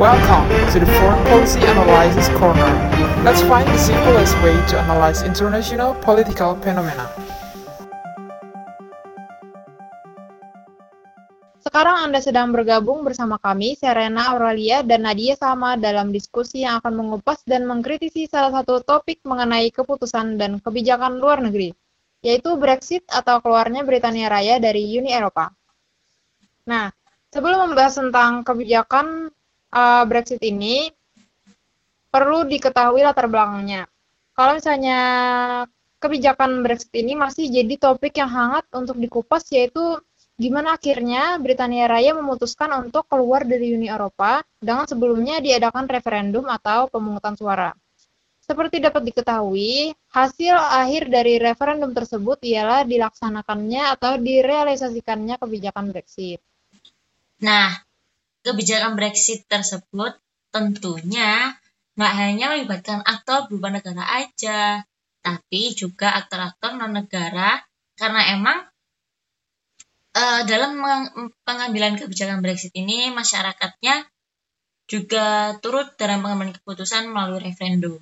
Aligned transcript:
Welcome 0.00 0.48
to 0.72 0.80
the 0.80 0.88
Foreign 0.96 1.20
Policy 1.28 1.60
Analysis 1.60 2.32
Corner. 2.40 2.64
Let's 3.28 3.44
find 3.44 3.68
the 3.68 3.76
simplest 3.76 4.32
way 4.40 4.56
to 4.72 4.80
analyze 4.80 5.20
international 5.20 5.92
political 6.00 6.56
phenomena. 6.64 7.12
Sekarang 11.60 12.08
Anda 12.08 12.24
sedang 12.24 12.56
bergabung 12.56 13.04
bersama 13.04 13.36
kami, 13.36 13.76
Serena 13.76 14.32
Aurelia 14.32 14.80
dan 14.80 15.04
Nadia 15.04 15.36
Sama 15.36 15.76
dalam 15.76 16.08
diskusi 16.08 16.64
yang 16.64 16.80
akan 16.80 16.96
mengupas 16.96 17.44
dan 17.44 17.68
mengkritisi 17.68 18.24
salah 18.32 18.64
satu 18.64 18.80
topik 18.80 19.20
mengenai 19.28 19.68
keputusan 19.68 20.40
dan 20.40 20.56
kebijakan 20.64 21.20
luar 21.20 21.44
negeri, 21.44 21.68
yaitu 22.24 22.56
Brexit 22.56 23.04
atau 23.12 23.44
keluarnya 23.44 23.84
Britania 23.84 24.32
Raya 24.32 24.56
dari 24.56 24.88
Uni 24.96 25.12
Eropa. 25.12 25.52
Nah, 26.64 26.88
sebelum 27.28 27.68
membahas 27.68 28.00
tentang 28.00 28.40
kebijakan 28.40 29.28
uh, 29.72 30.04
Brexit 30.04 30.38
ini, 30.44 30.92
perlu 32.12 32.44
diketahui 32.44 33.00
latar 33.02 33.26
belakangnya. 33.26 33.88
Kalau 34.36 34.56
misalnya 34.56 35.00
kebijakan 35.96 36.60
Brexit 36.60 36.92
ini 36.96 37.16
masih 37.16 37.48
jadi 37.48 37.74
topik 37.80 38.16
yang 38.20 38.28
hangat 38.28 38.68
untuk 38.76 39.00
dikupas, 39.00 39.48
yaitu 39.50 39.98
gimana 40.36 40.76
akhirnya 40.76 41.36
Britania 41.40 41.86
Raya 41.88 42.12
memutuskan 42.16 42.72
untuk 42.84 43.06
keluar 43.08 43.44
dari 43.46 43.72
Uni 43.76 43.88
Eropa 43.88 44.44
dengan 44.58 44.84
sebelumnya 44.88 45.38
diadakan 45.38 45.86
referendum 45.86 46.44
atau 46.48 46.88
pemungutan 46.88 47.36
suara. 47.36 47.70
Seperti 48.42 48.82
dapat 48.82 49.06
diketahui, 49.06 49.94
hasil 50.10 50.58
akhir 50.58 51.06
dari 51.14 51.38
referendum 51.38 51.94
tersebut 51.94 52.42
ialah 52.42 52.82
dilaksanakannya 52.82 53.94
atau 53.94 54.18
direalisasikannya 54.18 55.38
kebijakan 55.38 55.94
Brexit. 55.94 56.42
Nah, 57.38 57.70
kebijakan 58.42 58.98
Brexit 58.98 59.46
tersebut 59.46 60.18
tentunya 60.52 61.56
nggak 61.96 62.14
hanya 62.16 62.46
melibatkan 62.56 63.00
aktor 63.04 63.48
berupa 63.48 63.68
negara 63.68 64.04
aja, 64.22 64.82
tapi 65.20 65.72
juga 65.76 66.12
aktor-aktor 66.18 66.76
non-negara 66.76 67.62
karena 67.96 68.20
emang 68.34 68.58
uh, 70.16 70.42
dalam 70.48 70.76
pengambilan 71.44 72.00
kebijakan 72.00 72.40
Brexit 72.40 72.72
ini 72.74 73.12
masyarakatnya 73.12 74.08
juga 74.90 75.56
turut 75.62 75.94
dalam 75.96 76.20
pengambilan 76.20 76.58
keputusan 76.58 77.08
melalui 77.08 77.40
referendum. 77.40 78.00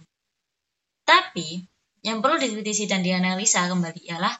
Tapi 1.04 1.62
yang 2.00 2.24
perlu 2.24 2.40
dikritisi 2.40 2.88
dan 2.88 3.04
dianalisa 3.04 3.68
kembali 3.68 4.08
ialah 4.08 4.32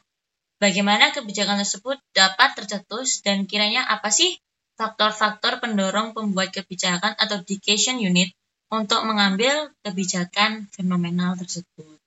bagaimana 0.57 1.13
kebijakan 1.13 1.61
tersebut 1.61 2.01
dapat 2.15 2.57
tercetus 2.57 3.21
dan 3.21 3.45
kiranya 3.45 3.85
apa 3.85 4.09
sih 4.09 4.33
faktor-faktor 4.81 5.61
pendorong 5.61 6.17
pembuat 6.17 6.49
kebijakan 6.49 7.13
atau 7.21 7.45
decision 7.45 8.01
unit 8.01 8.33
untuk 8.73 9.05
mengambil 9.05 9.69
kebijakan 9.85 10.65
fenomenal 10.73 11.37
tersebut. 11.37 12.01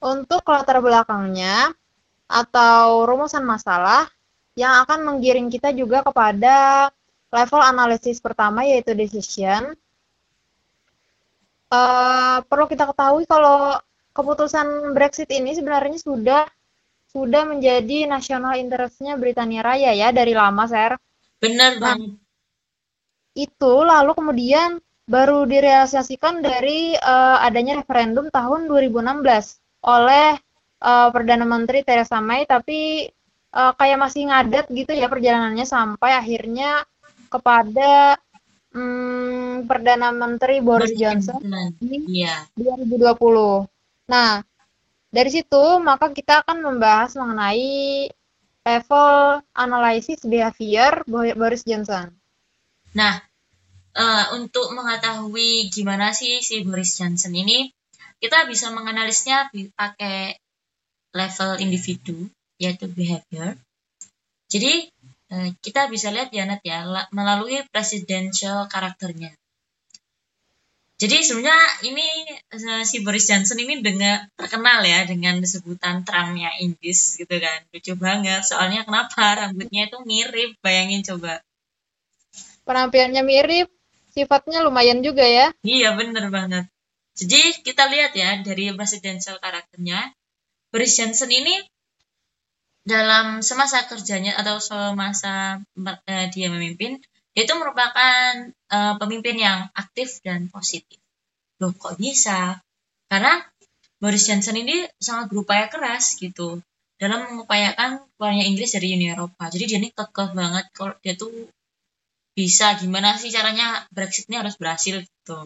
Untuk 0.00 0.40
latar 0.48 0.80
belakangnya 0.80 1.76
atau 2.24 3.04
rumusan 3.04 3.44
masalah 3.44 4.08
yang 4.56 4.80
akan 4.88 5.04
menggiring 5.04 5.52
kita 5.52 5.68
juga 5.76 6.00
kepada 6.00 6.88
level 7.28 7.60
analisis 7.60 8.24
pertama 8.24 8.64
yaitu 8.64 8.96
decision. 8.96 9.76
Uh, 11.68 12.40
perlu 12.48 12.64
kita 12.70 12.88
ketahui 12.88 13.28
kalau 13.28 13.76
keputusan 14.16 14.96
Brexit 14.96 15.28
ini 15.28 15.52
sebenarnya 15.52 16.00
sudah 16.00 16.48
sudah 17.12 17.42
menjadi 17.44 18.08
nasional 18.08 18.56
interestnya 18.56 19.18
Britania 19.20 19.60
Raya 19.60 19.92
ya 19.92 20.08
dari 20.14 20.32
lama, 20.32 20.64
Sir. 20.64 20.96
Benar 21.40 21.72
nah, 21.76 21.80
banget. 21.80 22.16
Itu 23.36 23.84
lalu 23.84 24.12
kemudian 24.16 24.80
baru 25.06 25.46
direalisasikan 25.46 26.42
dari 26.42 26.98
uh, 26.98 27.38
adanya 27.44 27.78
referendum 27.78 28.26
tahun 28.32 28.66
2016 28.66 29.22
oleh 29.86 30.34
uh, 30.82 31.08
Perdana 31.14 31.46
Menteri 31.46 31.86
Theresa 31.86 32.18
May 32.18 32.42
tapi 32.42 33.06
uh, 33.54 33.72
kayak 33.78 34.02
masih 34.02 34.26
ngadet 34.26 34.66
gitu 34.74 34.92
ya 34.92 35.06
perjalanannya 35.06 35.62
sampai 35.62 36.18
akhirnya 36.18 36.82
kepada 37.30 38.18
um, 38.74 39.62
Perdana 39.70 40.10
Menteri 40.10 40.58
Boris, 40.58 40.90
Boris 40.90 40.98
Johnson 40.98 41.38
di 41.78 42.26
yeah. 42.26 42.42
2020. 42.58 43.14
Nah, 44.10 44.42
dari 45.10 45.30
situ 45.30 45.64
maka 45.78 46.10
kita 46.10 46.42
akan 46.42 46.66
membahas 46.66 47.14
mengenai 47.14 48.10
level 48.66 49.46
analisis 49.54 50.26
behavior 50.26 51.06
Boris 51.08 51.62
Johnson. 51.62 52.10
Nah, 52.98 53.22
uh, 53.94 54.24
untuk 54.34 54.74
mengetahui 54.74 55.70
gimana 55.70 56.10
sih 56.10 56.42
si 56.42 56.66
Boris 56.66 56.98
Johnson 56.98 57.30
ini, 57.30 57.70
kita 58.18 58.50
bisa 58.50 58.74
menganalisnya 58.74 59.46
pakai 59.78 60.34
level 61.14 61.62
individu, 61.62 62.26
yaitu 62.58 62.90
behavior. 62.90 63.54
Jadi, 64.50 64.90
uh, 65.30 65.48
kita 65.62 65.86
bisa 65.86 66.10
lihat 66.10 66.34
ya, 66.34 66.44
Nat 66.44 66.62
ya, 66.66 66.82
melalui 67.14 67.62
presidential 67.70 68.66
karakternya. 68.66 69.30
Jadi 70.96 71.20
sebenarnya 71.20 71.92
ini 71.92 72.08
eh, 72.56 72.84
si 72.88 73.04
Boris 73.04 73.28
Johnson 73.28 73.60
ini 73.60 73.84
dengan 73.84 74.24
terkenal 74.32 74.80
ya 74.80 75.04
dengan 75.04 75.36
sebutan 75.44 76.08
Trumpnya 76.08 76.56
Inggris 76.64 77.20
gitu 77.20 77.36
kan. 77.36 77.68
Lucu 77.68 77.92
banget. 78.00 78.40
Soalnya 78.48 78.88
kenapa? 78.88 79.36
Rambutnya 79.36 79.92
itu 79.92 80.00
mirip. 80.08 80.56
Bayangin 80.64 81.04
coba. 81.04 81.44
Penampilannya 82.64 83.22
mirip 83.22 83.68
sifatnya 84.16 84.64
lumayan 84.64 85.04
juga 85.04 85.28
ya. 85.28 85.52
Iya 85.60 85.92
bener 86.00 86.32
banget. 86.32 86.64
Jadi 87.16 87.60
kita 87.60 87.92
lihat 87.92 88.16
ya 88.16 88.40
dari 88.40 88.72
presidential 88.72 89.36
karakternya. 89.36 90.16
Boris 90.72 90.96
Johnson 90.96 91.28
ini 91.28 91.60
dalam 92.88 93.44
semasa 93.44 93.84
kerjanya 93.84 94.32
atau 94.40 94.62
semasa 94.62 95.60
uh, 95.76 96.26
dia 96.32 96.48
memimpin 96.48 97.02
itu 97.36 97.52
merupakan 97.52 98.48
uh, 98.72 98.96
pemimpin 98.96 99.36
yang 99.36 99.68
aktif 99.76 100.24
dan 100.24 100.48
positif. 100.48 100.96
Loh 101.60 101.76
kok 101.76 102.00
bisa? 102.00 102.56
Karena 103.12 103.44
Boris 104.00 104.24
Johnson 104.24 104.56
ini 104.56 104.88
sangat 104.96 105.28
berupaya 105.28 105.68
keras 105.68 106.16
gitu 106.16 106.64
dalam 106.96 107.28
mengupayakan 107.28 108.00
keluarnya 108.16 108.44
Inggris 108.48 108.72
dari 108.72 108.96
Uni 108.96 109.12
Eropa. 109.12 109.52
Jadi 109.52 109.64
dia 109.68 109.78
ini 109.78 109.92
kekeh 109.92 110.32
banget 110.32 110.64
kalau 110.72 110.96
dia 111.04 111.12
tuh 111.12 111.28
bisa 112.32 112.76
gimana 112.80 113.16
sih 113.20 113.28
caranya 113.28 113.84
Brexit 113.92 114.28
ini 114.32 114.40
harus 114.40 114.56
berhasil 114.56 115.04
gitu. 115.04 115.38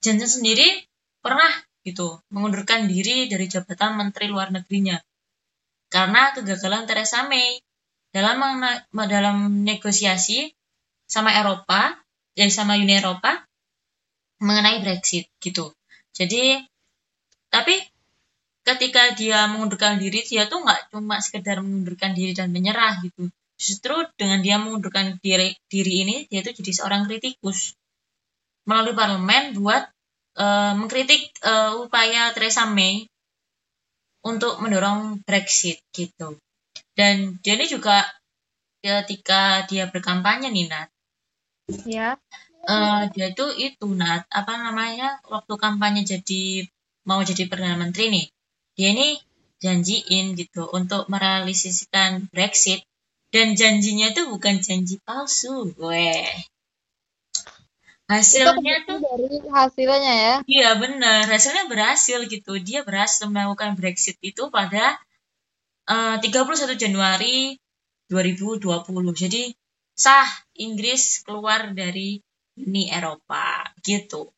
Johnson 0.00 0.40
sendiri 0.40 0.88
pernah 1.20 1.48
gitu 1.84 2.20
mengundurkan 2.32 2.88
diri 2.88 3.28
dari 3.28 3.44
jabatan 3.44 3.96
Menteri 3.96 4.28
Luar 4.28 4.52
Negerinya 4.52 4.96
karena 5.88 6.32
kegagalan 6.36 6.84
Theresa 6.84 7.24
May 7.24 7.60
dalam 8.12 8.40
dalam 8.92 9.64
negosiasi 9.64 10.52
sama 11.08 11.32
Eropa, 11.32 11.96
ya 12.36 12.44
sama 12.52 12.76
Uni 12.76 12.94
Eropa 12.94 13.42
mengenai 14.38 14.84
Brexit 14.84 15.26
gitu. 15.40 15.74
Jadi 16.14 16.62
tapi 17.48 17.74
ketika 18.62 19.16
dia 19.16 19.48
mengundurkan 19.48 19.96
diri 19.96 20.20
dia 20.22 20.44
tuh 20.44 20.60
nggak 20.60 20.92
cuma 20.92 21.18
sekedar 21.24 21.64
mengundurkan 21.64 22.12
diri 22.12 22.36
dan 22.36 22.52
menyerah 22.52 23.00
gitu. 23.00 23.32
Justru 23.58 24.06
dengan 24.14 24.38
dia 24.38 24.60
mengundurkan 24.60 25.18
diri, 25.18 25.56
diri 25.66 26.06
ini 26.06 26.16
dia 26.30 26.44
tuh 26.46 26.54
jadi 26.54 26.70
seorang 26.70 27.10
kritikus 27.10 27.74
melalui 28.68 28.94
parlemen 28.94 29.56
buat 29.56 29.88
uh, 30.38 30.76
mengkritik 30.76 31.32
uh, 31.42 31.82
upaya 31.82 32.30
Theresa 32.36 32.68
May 32.68 33.08
untuk 34.22 34.60
mendorong 34.60 35.24
Brexit 35.24 35.80
gitu. 35.90 36.36
Dan 36.92 37.40
dia 37.42 37.56
ini 37.56 37.66
juga 37.66 38.04
ketika 38.78 39.66
dia 39.66 39.90
berkampanye 39.90 40.52
nih 40.52 40.70
Nat, 40.70 40.88
Ya. 41.68 42.16
Uh, 42.68 43.08
dia 43.12 43.32
tuh 43.32 43.52
itu 43.56 43.88
Nat, 43.92 44.24
apa 44.28 44.52
namanya 44.60 45.20
waktu 45.28 45.54
kampanye 45.56 46.04
jadi 46.04 46.68
mau 47.08 47.20
jadi 47.24 47.48
perdana 47.48 47.76
menteri 47.76 48.12
nih. 48.12 48.26
Dia 48.76 48.88
ini 48.92 49.20
janjiin 49.60 50.36
gitu 50.36 50.68
untuk 50.70 51.08
merealisasikan 51.08 52.28
Brexit 52.32 52.84
dan 53.28 53.56
janjinya 53.56 54.12
tuh 54.16 54.32
bukan 54.32 54.60
janji 54.64 54.96
palsu, 55.04 55.72
gue. 55.76 56.12
Hasilnya 58.08 58.88
tuh 58.88 59.04
dari 59.04 59.36
hasilnya 59.52 60.14
ya. 60.16 60.34
Iya 60.48 60.70
benar, 60.80 61.28
hasilnya 61.28 61.68
berhasil 61.68 62.24
gitu. 62.24 62.56
Dia 62.56 62.80
berhasil 62.80 63.28
melakukan 63.28 63.76
Brexit 63.76 64.16
itu 64.24 64.48
pada 64.48 64.96
uh, 65.84 66.16
31 66.16 66.80
Januari 66.80 67.60
2020. 68.08 68.64
Jadi 69.12 69.52
sah 69.98 70.30
Inggris 70.54 71.26
keluar 71.26 71.74
dari 71.74 72.22
Uni 72.54 72.86
Eropa 72.86 73.66
gitu. 73.82 74.30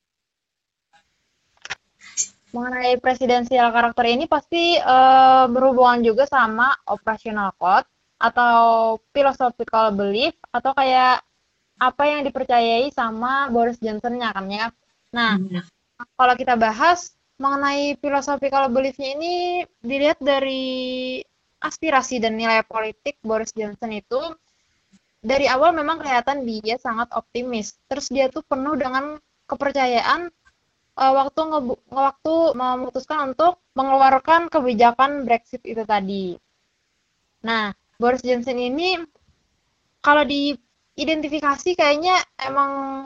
Mengenai 2.50 2.96
presidensial 2.98 3.68
karakter 3.70 4.10
ini 4.10 4.24
pasti 4.26 4.74
uh, 4.80 5.46
berhubungan 5.46 6.00
juga 6.02 6.24
sama 6.26 6.72
operational 6.88 7.52
code 7.60 7.86
atau 8.18 8.96
philosophical 9.14 9.94
belief 9.94 10.34
atau 10.50 10.72
kayak 10.74 11.22
apa 11.80 12.02
yang 12.04 12.20
dipercayai 12.26 12.90
sama 12.92 13.48
Boris 13.52 13.78
Johnson-nya 13.80 14.34
kan 14.34 14.46
ya. 14.50 14.66
Nah, 15.14 15.40
Iya. 15.40 15.62
kalau 16.16 16.34
kita 16.36 16.56
bahas 16.56 17.16
mengenai 17.40 17.96
philosophical 18.00 18.68
belief-nya 18.68 19.16
ini 19.16 19.34
dilihat 19.80 20.20
dari 20.20 21.20
aspirasi 21.60 22.20
dan 22.20 22.36
nilai 22.36 22.60
politik 22.68 23.16
Boris 23.24 23.52
Johnson 23.56 23.96
itu 23.96 24.20
dari 25.20 25.44
awal 25.46 25.76
memang 25.76 26.00
kelihatan 26.00 26.48
dia 26.48 26.80
sangat 26.80 27.12
optimis. 27.12 27.76
Terus 27.86 28.08
dia 28.08 28.32
tuh 28.32 28.40
penuh 28.44 28.74
dengan 28.76 29.20
kepercayaan 29.46 30.32
eh, 30.96 31.12
waktu 31.12 31.40
ngebu- 31.40 31.82
waktu 31.92 32.34
memutuskan 32.56 33.32
untuk 33.32 33.60
mengeluarkan 33.76 34.48
kebijakan 34.48 35.28
Brexit 35.28 35.62
itu 35.68 35.84
tadi. 35.84 36.36
Nah, 37.44 37.72
Boris 38.00 38.24
Johnson 38.24 38.56
ini 38.56 39.00
kalau 40.00 40.24
diidentifikasi 40.24 41.76
kayaknya 41.76 42.16
emang 42.40 43.04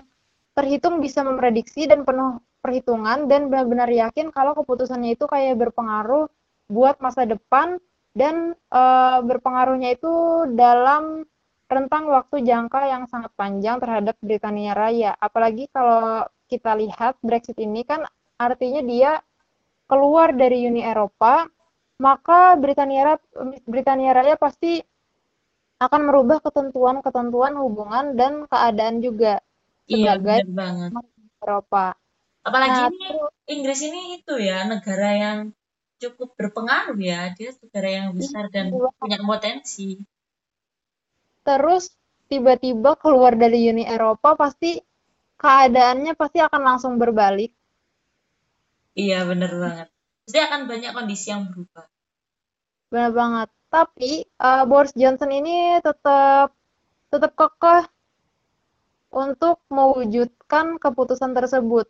terhitung 0.54 1.02
bisa 1.02 1.26
memprediksi 1.26 1.90
dan 1.90 2.06
penuh 2.06 2.38
perhitungan 2.62 3.26
dan 3.26 3.50
benar-benar 3.50 3.90
yakin 3.90 4.30
kalau 4.30 4.54
keputusannya 4.54 5.18
itu 5.18 5.26
kayak 5.26 5.58
berpengaruh 5.58 6.30
buat 6.70 6.96
masa 7.02 7.26
depan 7.26 7.82
dan 8.14 8.54
eh, 8.54 9.18
berpengaruhnya 9.26 9.98
itu 9.98 10.46
dalam 10.54 11.26
rentang 11.74 12.06
waktu 12.06 12.40
jangka 12.40 12.80
yang 12.86 13.04
sangat 13.04 13.34
panjang 13.34 13.76
terhadap 13.76 14.14
Britania 14.18 14.72
Raya. 14.72 15.12
Apalagi 15.14 15.66
kalau 15.68 16.22
kita 16.46 16.72
lihat 16.74 17.18
Brexit 17.20 17.58
ini 17.58 17.82
kan 17.82 18.06
artinya 18.36 18.80
dia 18.80 19.12
keluar 19.84 20.32
dari 20.32 20.64
Uni 20.64 20.80
Eropa, 20.80 21.44
maka 21.98 22.54
Britania 22.54 23.02
Ra- 23.04 23.28
Britania 23.64 24.12
Raya 24.12 24.34
pasti 24.34 24.80
akan 25.76 26.00
merubah 26.04 26.38
ketentuan-ketentuan 26.40 27.58
hubungan 27.58 28.14
dan 28.14 28.46
keadaan 28.46 28.98
juga 28.98 29.42
Iya, 29.84 30.16
sebagai 30.16 30.38
benar 30.48 30.56
banget. 30.56 30.90
Eropa. 31.44 31.86
Apalagi 32.40 32.72
Nah, 32.72 32.88
ini 32.88 33.06
terus- 33.10 33.34
Inggris 33.44 33.80
ini 33.82 34.00
itu 34.16 34.34
ya 34.38 34.64
negara 34.64 35.10
yang 35.12 35.38
cukup 35.96 36.32
berpengaruh 36.36 36.96
ya. 36.96 37.32
Dia 37.32 37.52
negara 37.54 37.88
yang 37.90 38.06
besar 38.12 38.48
dan 38.48 38.72
Iya. 38.72 38.88
punya 38.96 39.18
potensi. 39.20 40.00
Terus 41.44 41.92
tiba-tiba 42.26 42.96
keluar 42.96 43.36
dari 43.36 43.68
Uni 43.68 43.84
Eropa 43.84 44.34
pasti 44.34 44.80
keadaannya 45.38 46.16
pasti 46.16 46.40
akan 46.40 46.62
langsung 46.64 46.96
berbalik. 46.96 47.52
Iya, 48.96 49.28
benar 49.28 49.52
banget. 49.54 49.88
Pasti 50.24 50.38
akan 50.40 50.60
banyak 50.64 50.90
kondisi 50.96 51.26
yang 51.28 51.52
berubah. 51.52 51.84
Benar 52.88 53.10
banget. 53.12 53.48
Tapi 53.68 54.12
eh, 54.24 54.64
Boris 54.64 54.94
Johnson 54.96 55.30
ini 55.34 55.78
tetap 55.82 56.54
tetap 57.10 57.32
kekeh 57.36 57.84
untuk 59.14 59.62
mewujudkan 59.70 60.82
keputusan 60.82 61.34
tersebut. 61.36 61.86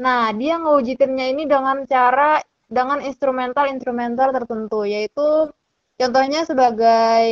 Nah, 0.00 0.32
dia 0.32 0.56
ngewujudinnya 0.56 1.36
ini 1.36 1.44
dengan 1.44 1.84
cara 1.84 2.40
dengan 2.68 3.00
instrumental-instrumental 3.04 4.32
tertentu, 4.32 4.84
yaitu 4.88 5.52
contohnya 5.98 6.44
sebagai 6.48 7.28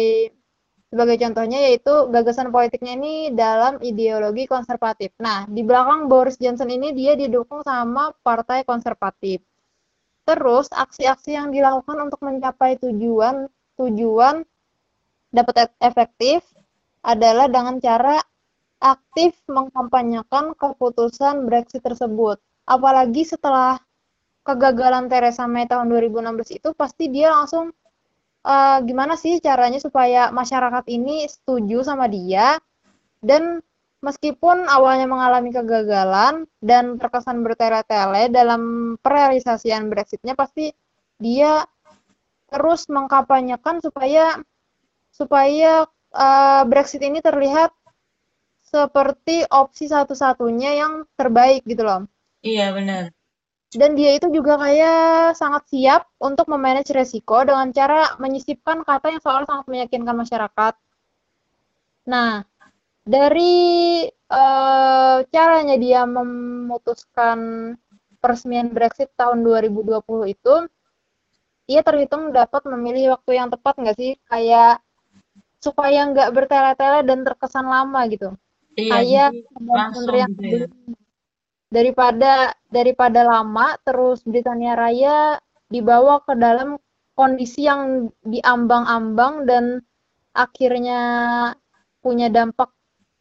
sebagai 0.96 1.20
contohnya 1.20 1.60
yaitu 1.60 1.93
gagasan 2.08 2.48
politiknya 2.48 2.96
ini 2.96 3.28
dalam 3.37 3.76
ideologi 3.84 4.48
konservatif. 4.48 5.12
Nah, 5.20 5.44
di 5.44 5.60
belakang 5.60 6.08
Boris 6.08 6.40
Johnson 6.40 6.72
ini 6.72 6.96
dia 6.96 7.12
didukung 7.12 7.60
sama 7.60 8.16
partai 8.25 8.64
konservatif. 8.64 9.44
Terus 10.25 10.72
aksi-aksi 10.72 11.37
yang 11.37 11.52
dilakukan 11.52 12.00
untuk 12.00 12.25
mencapai 12.25 12.81
tujuan 12.81 13.44
tujuan 13.76 14.40
dapat 15.28 15.69
efektif 15.84 16.40
adalah 17.04 17.44
dengan 17.52 17.76
cara 17.76 18.16
aktif 18.81 19.37
mengkampanyekan 19.52 20.56
keputusan 20.56 21.44
Brexit 21.44 21.84
tersebut. 21.84 22.40
Apalagi 22.64 23.28
setelah 23.28 23.76
kegagalan 24.48 25.12
Theresa 25.12 25.44
May 25.44 25.69
tahun 25.69 25.93
2016 25.93 26.56
itu 26.56 26.72
pasti 26.72 27.12
dia 27.12 27.37
langsung 27.37 27.76
eh, 28.46 28.78
gimana 28.87 29.19
sih 29.19 29.43
caranya 29.43 29.82
supaya 29.82 30.31
masyarakat 30.31 30.87
ini 30.87 31.26
setuju 31.26 31.82
sama 31.82 32.06
dia 32.06 32.56
dan 33.19 33.58
meskipun 33.98 34.70
awalnya 34.70 35.10
mengalami 35.10 35.50
kegagalan 35.50 36.46
dan 36.62 36.94
terkesan 37.00 37.43
bertele-tele 37.43 38.31
dalam 38.31 38.94
perealisasian 39.02 39.90
Brexitnya 39.90 40.38
pasti 40.38 40.70
dia 41.19 41.66
terus 42.46 42.87
mengkampanyekan 42.87 43.82
supaya 43.82 44.38
supaya 45.10 45.88
eh, 46.14 46.62
Brexit 46.70 47.02
ini 47.02 47.19
terlihat 47.19 47.75
seperti 48.66 49.46
opsi 49.48 49.88
satu-satunya 49.88 50.76
yang 50.76 50.93
terbaik 51.16 51.62
gitu 51.64 51.87
loh. 51.87 52.04
Iya, 52.44 52.75
benar. 52.76 53.15
Dan 53.76 53.93
dia 53.93 54.17
itu 54.17 54.32
juga 54.32 54.56
kayak 54.56 55.37
sangat 55.37 55.69
siap 55.69 56.08
untuk 56.17 56.49
memanage 56.49 56.96
resiko 56.96 57.44
dengan 57.44 57.69
cara 57.76 58.17
menyisipkan 58.17 58.81
kata 58.88 59.12
yang 59.12 59.23
soal 59.23 59.44
sangat 59.44 59.69
meyakinkan 59.69 60.17
masyarakat. 60.17 60.75
Nah, 62.08 62.40
dari 63.05 63.55
eh, 64.08 65.17
caranya 65.28 65.76
dia 65.76 66.08
memutuskan 66.08 67.38
peresmian 68.23 68.73
Brexit 68.73 69.12
tahun 69.20 69.44
2020 69.44 70.25
itu, 70.32 70.55
dia 71.69 71.81
terhitung 71.84 72.32
dapat 72.32 72.62
memilih 72.64 73.14
waktu 73.19 73.31
yang 73.38 73.49
tepat 73.52 73.75
nggak 73.76 73.96
sih? 74.00 74.12
Kayak 74.31 74.81
supaya 75.61 76.00
nggak 76.11 76.31
bertele-tele 76.32 77.00
dan 77.05 77.19
terkesan 77.26 77.67
lama 77.69 78.00
gitu. 78.08 78.32
Iya, 78.76 78.93
Kayak 78.93 79.29
langsung 79.69 80.14
yang 80.17 80.31
gitu 80.32 80.43
ya. 80.46 80.67
sebelumnya. 80.67 81.06
Daripada 81.66 82.54
daripada 82.70 83.26
lama 83.26 83.74
terus 83.82 84.22
Britania 84.22 84.78
Raya 84.78 85.38
dibawa 85.66 86.22
ke 86.22 86.38
dalam 86.38 86.78
kondisi 87.18 87.66
yang 87.66 88.12
diambang-ambang 88.22 89.48
dan 89.48 89.64
akhirnya 90.36 91.00
punya 92.04 92.28
dampak 92.30 92.70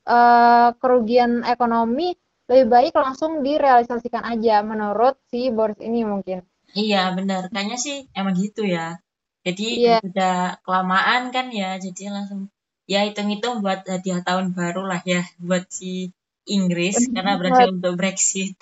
eh, 0.06 0.69
kerugian 0.77 1.42
ekonomi 1.47 2.13
lebih 2.45 2.68
baik 2.69 2.94
langsung 2.94 3.42
direalisasikan 3.42 4.21
aja 4.21 4.62
menurut 4.62 5.18
si 5.33 5.50
Boris 5.50 5.81
ini 5.81 6.06
mungkin. 6.06 6.45
Iya, 6.77 7.09
benar. 7.18 7.50
Kayaknya 7.50 7.77
sih 7.81 7.98
emang 8.13 8.38
gitu 8.38 8.62
ya. 8.68 9.01
Jadi 9.41 9.81
Iya. 9.81 9.98
udah 10.06 10.62
kelamaan 10.62 11.33
kan 11.33 11.50
ya, 11.50 11.77
jadi 11.81 12.13
langsung 12.13 12.53
ya 12.86 13.01
hitung-hitung 13.06 13.65
buat 13.65 13.81
hadiah 13.86 14.21
tahun 14.21 14.53
baru 14.53 14.86
lah 14.86 15.01
ya 15.06 15.25
buat 15.41 15.65
si 15.74 16.13
Inggris 16.45 17.09
karena 17.09 17.38
berhasil 17.42 17.69
untuk 17.74 17.94
Brexit. 17.97 18.56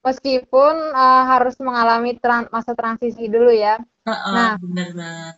Meskipun 0.00 0.74
eh, 0.96 1.24
harus 1.28 1.54
mengalami 1.60 2.16
tran- 2.16 2.48
masa 2.48 2.72
transisi 2.72 3.28
dulu 3.28 3.52
ya. 3.52 3.76
Heeh, 4.08 4.32
Nah. 4.32 4.56
benar 4.56 4.90
banget. 4.96 5.36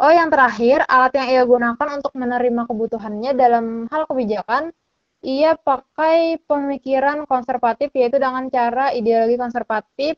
Oh, 0.00 0.08
yang 0.08 0.32
terakhir, 0.32 0.80
alat 0.88 1.12
yang 1.12 1.28
ia 1.28 1.42
gunakan 1.44 1.88
untuk 2.00 2.16
menerima 2.16 2.64
kebutuhannya 2.64 3.36
dalam 3.36 3.84
hal 3.92 4.08
kebijakan, 4.08 4.72
ia 5.20 5.52
pakai 5.60 6.40
pemikiran 6.48 7.28
konservatif, 7.28 7.92
yaitu 7.92 8.16
dengan 8.16 8.48
cara 8.48 8.96
ideologi 8.96 9.36
konservatif 9.36 10.16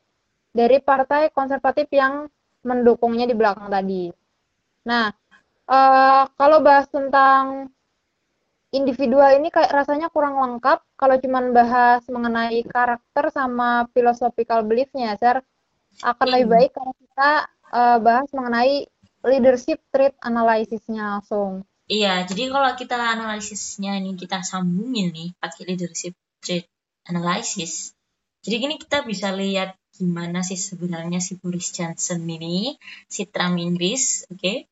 dari 0.54 0.78
partai 0.78 1.34
konservatif 1.34 1.90
yang 1.90 2.30
mendukungnya 2.62 3.26
di 3.26 3.34
belakang 3.34 3.66
tadi. 3.74 4.06
Nah, 4.86 5.10
eh, 5.66 6.22
kalau 6.38 6.58
bahas 6.62 6.86
tentang 6.86 7.66
individual 8.72 9.30
ini 9.36 9.52
kayak 9.52 9.70
rasanya 9.70 10.08
kurang 10.08 10.40
lengkap 10.40 10.80
kalau 10.96 11.16
cuman 11.20 11.52
bahas 11.52 12.02
mengenai 12.08 12.64
karakter 12.64 13.28
sama 13.30 13.86
philosophical 13.92 14.64
belief-nya, 14.64 15.14
Sir. 15.20 15.44
Akan 16.00 16.26
lebih 16.32 16.48
Iya. 16.48 16.52
baik 16.56 16.70
kalau 16.72 16.92
kita 16.96 17.30
eh, 17.72 17.98
bahas 18.04 18.28
mengenai 18.32 18.74
leadership 19.24 19.80
trait 19.92 20.12
analysis-nya 20.20 21.20
langsung. 21.20 21.64
Iya, 21.88 22.24
jadi 22.24 22.48
kalau 22.48 22.72
kita 22.76 22.96
analisisnya 22.96 24.00
ini 24.00 24.16
kita 24.16 24.40
sambungin 24.40 25.12
nih 25.12 25.36
pakai 25.36 25.62
leadership 25.68 26.16
trait 26.40 26.68
analysis. 27.08 27.92
Jadi 28.42 28.54
gini 28.58 28.74
kita 28.80 29.04
bisa 29.06 29.30
lihat 29.32 29.76
gimana 29.92 30.40
sih 30.42 30.56
sebenarnya 30.58 31.20
si 31.20 31.36
Boris 31.38 31.70
Johnson 31.76 32.24
ini, 32.24 32.74
si 33.06 33.28
Trump 33.28 33.60
Inggris, 33.60 34.26
oke? 34.32 34.66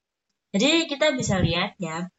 Jadi 0.51 0.71
kita 0.91 1.15
bisa 1.15 1.39
lihat 1.39 1.79
ya, 1.79 2.11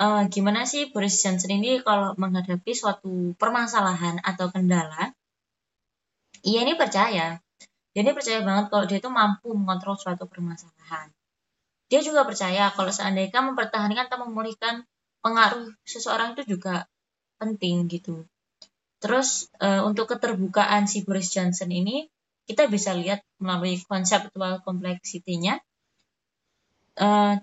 eh, 0.00 0.22
gimana 0.30 0.66
sih 0.66 0.90
Boris 0.90 1.18
Johnson 1.22 1.54
ini 1.54 1.82
kalau 1.82 2.14
menghadapi 2.18 2.72
suatu 2.74 3.34
permasalahan 3.38 4.18
atau 4.22 4.50
kendala, 4.50 5.14
ia 6.44 6.60
ini 6.66 6.74
percaya, 6.76 7.38
dia 7.94 8.00
ini 8.02 8.12
percaya 8.12 8.42
banget 8.42 8.68
kalau 8.68 8.84
dia 8.84 8.98
itu 8.98 9.10
mampu 9.10 9.54
mengontrol 9.54 9.94
suatu 9.96 10.26
permasalahan. 10.26 11.08
Dia 11.88 12.00
juga 12.02 12.26
percaya 12.26 12.74
kalau 12.74 12.90
seandainya 12.90 13.40
mempertahankan 13.44 14.10
atau 14.10 14.26
memulihkan 14.26 14.82
pengaruh 15.22 15.72
seseorang 15.86 16.36
itu 16.36 16.58
juga 16.58 16.90
penting 17.38 17.86
gitu. 17.88 18.26
Terus 18.98 19.52
eh, 19.60 19.80
untuk 19.84 20.10
keterbukaan 20.10 20.90
si 20.90 21.06
Boris 21.06 21.30
Johnson 21.30 21.70
ini 21.70 22.08
kita 22.44 22.68
bisa 22.68 22.92
lihat 22.92 23.24
melalui 23.40 23.80
konseptual 23.84 24.60
complexity-nya. 24.60 25.60
Eh, 26.98 27.34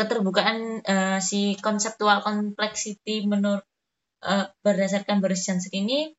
keterbukaan 0.00 0.80
uh, 0.80 1.18
si 1.20 1.60
konseptual 1.60 2.24
complexity 2.24 3.28
menurut 3.28 3.64
uh, 4.24 4.48
berdasarkan 4.64 5.20
Boris 5.20 5.44
Johnson 5.44 5.68
ini 5.76 6.16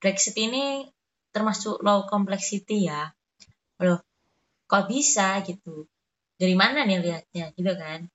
Brexit 0.00 0.34
ini 0.40 0.88
termasuk 1.30 1.84
low 1.84 2.08
complexity 2.08 2.88
ya. 2.88 3.12
Loh 3.84 4.00
kok 4.64 4.88
bisa 4.88 5.44
gitu? 5.44 5.84
Dari 6.40 6.56
mana 6.56 6.88
nih 6.88 7.04
lihatnya 7.04 7.52
gitu 7.52 7.72
kan? 7.76 8.08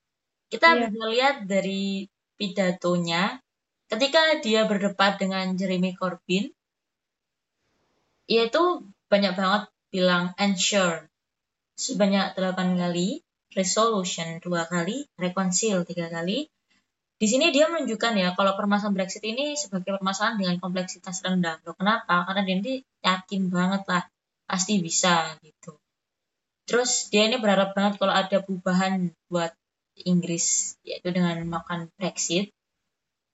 Kita 0.50 0.74
yeah. 0.74 0.90
bisa 0.90 1.04
lihat 1.06 1.36
dari 1.46 2.10
pidatonya 2.42 3.38
ketika 3.88 4.42
dia 4.42 4.66
berdebat 4.66 5.22
dengan 5.22 5.54
Jeremy 5.54 5.94
Corbyn 5.94 6.50
itu 8.28 8.64
banyak 9.08 9.34
banget 9.40 9.64
bilang 9.88 10.36
ensure 10.36 11.08
sebanyak 11.80 12.36
delapan 12.36 12.76
kali 12.76 13.24
resolution 13.58 14.38
dua 14.38 14.70
kali 14.70 15.10
reconcile 15.18 15.82
tiga 15.82 16.08
kali 16.14 16.46
di 17.18 17.26
sini 17.26 17.50
dia 17.50 17.66
menunjukkan 17.66 18.14
ya 18.14 18.30
kalau 18.38 18.54
permasalahan 18.54 18.94
Brexit 18.94 19.26
ini 19.26 19.58
sebagai 19.58 19.98
permasalahan 19.98 20.38
dengan 20.38 20.62
kompleksitas 20.62 21.26
rendah. 21.26 21.58
Loh, 21.66 21.74
kenapa? 21.74 22.30
Karena 22.30 22.46
dia 22.46 22.56
ini 22.62 22.74
yakin 23.02 23.50
banget 23.50 23.90
lah 23.90 24.06
pasti 24.46 24.78
bisa 24.78 25.34
gitu. 25.42 25.82
Terus 26.70 27.10
dia 27.10 27.26
ini 27.26 27.42
berharap 27.42 27.74
banget 27.74 27.98
kalau 27.98 28.14
ada 28.14 28.38
perubahan 28.46 29.10
buat 29.34 29.50
Inggris 30.06 30.78
yaitu 30.86 31.10
dengan 31.10 31.42
melakukan 31.42 31.90
Brexit. 31.98 32.54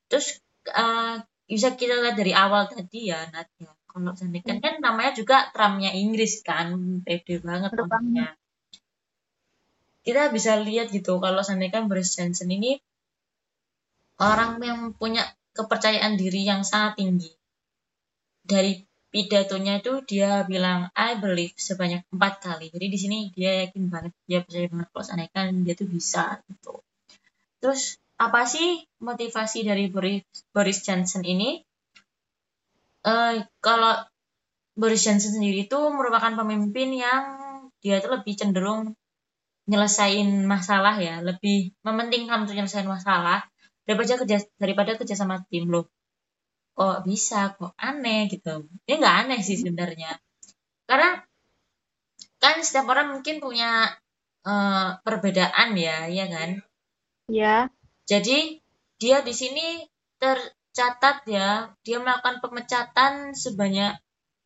Terus 0.07 0.39
uh, 0.71 1.19
bisa 1.43 1.75
kita 1.75 1.99
lihat 1.99 2.15
dari 2.15 2.31
awal 2.31 2.71
tadi 2.71 3.11
ya 3.11 3.27
Nadia. 3.35 3.67
Kalau 3.93 4.15
kan, 4.15 4.57
kan 4.63 4.75
namanya 4.79 5.11
juga 5.11 5.51
Trumpnya 5.51 5.91
Inggris 5.91 6.39
kan, 6.39 6.71
pede 7.03 7.43
banget 7.43 7.75
namanya. 7.75 8.33
Kita 10.03 10.29
bisa 10.35 10.59
lihat 10.59 10.91
gitu 10.91 11.17
kalau 11.23 11.39
seandainya 11.39 11.79
kan 11.79 11.87
Boris 11.87 12.11
Johnson 12.11 12.51
ini 12.51 12.75
orang 14.19 14.59
yang 14.59 14.79
punya 14.93 15.23
kepercayaan 15.55 16.19
diri 16.19 16.43
yang 16.43 16.67
sangat 16.67 16.99
tinggi. 16.99 17.31
Dari 18.43 18.83
pidatonya 19.13 19.79
itu 19.79 20.03
dia 20.03 20.43
bilang 20.43 20.89
I 20.97 21.15
believe 21.21 21.55
sebanyak 21.55 22.03
empat 22.11 22.43
kali. 22.43 22.67
Jadi 22.73 22.85
di 22.89 22.97
sini 22.99 23.17
dia 23.31 23.63
yakin 23.63 23.87
banget, 23.87 24.13
dia 24.27 24.39
percaya 24.43 24.67
banget 24.67 24.87
kalau 24.91 25.05
seandainya 25.05 25.41
dia 25.63 25.73
tuh 25.77 25.87
bisa 25.87 26.23
gitu. 26.51 26.73
Terus 27.63 27.95
apa 28.19 28.43
sih 28.43 28.83
motivasi 28.99 29.63
dari 29.63 29.87
Boris, 29.87 30.25
Boris 30.51 30.83
Johnson 30.83 31.23
ini? 31.23 31.63
Uh, 33.03 33.43
kalau 33.61 34.03
Boris 34.73 35.05
Johnson 35.05 35.37
sendiri 35.37 35.69
itu 35.69 35.79
merupakan 35.93 36.33
pemimpin 36.33 36.91
yang 36.97 37.23
dia 37.83 37.99
itu 38.01 38.09
lebih 38.09 38.33
cenderung 38.33 38.97
nyelesain 39.69 40.27
masalah 40.43 40.99
ya, 40.99 41.23
lebih 41.23 41.71
mementingkan 41.83 42.43
untuk 42.43 42.55
nyelesain 42.55 42.87
masalah 42.87 43.47
daripada 43.83 44.19
kerja 44.23 44.37
daripada 44.59 44.95
kerja 44.95 45.15
sama 45.15 45.43
tim 45.47 45.67
loh 45.67 45.91
kok 46.73 47.05
bisa 47.05 47.53
kok 47.53 47.77
aneh 47.77 48.25
gitu. 48.27 48.65
Ini 48.89 48.97
nggak 48.97 49.17
aneh 49.25 49.39
sih 49.45 49.61
sebenarnya. 49.61 50.17
Karena 50.89 51.21
kan 52.41 52.59
setiap 52.65 52.89
orang 52.89 53.13
mungkin 53.13 53.39
punya 53.39 53.93
uh, 54.43 54.97
perbedaan 55.05 55.77
ya 55.77 56.09
ya 56.09 56.25
kan? 56.27 56.49
Ya 57.29 57.69
jadi 58.09 58.59
dia 58.99 59.21
di 59.23 59.31
sini 59.31 59.85
tercatat 60.19 61.23
ya 61.29 61.71
dia 61.85 61.97
melakukan 62.01 62.41
pemecatan 62.43 63.37
sebanyak 63.37 63.95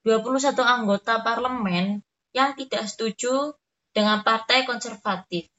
21 0.05 0.55
anggota 0.61 1.23
parlemen 1.23 2.05
yang 2.35 2.53
tidak 2.53 2.85
setuju 2.85 3.55
dengan 3.97 4.21
partai 4.21 4.61
konservatif. 4.69 5.49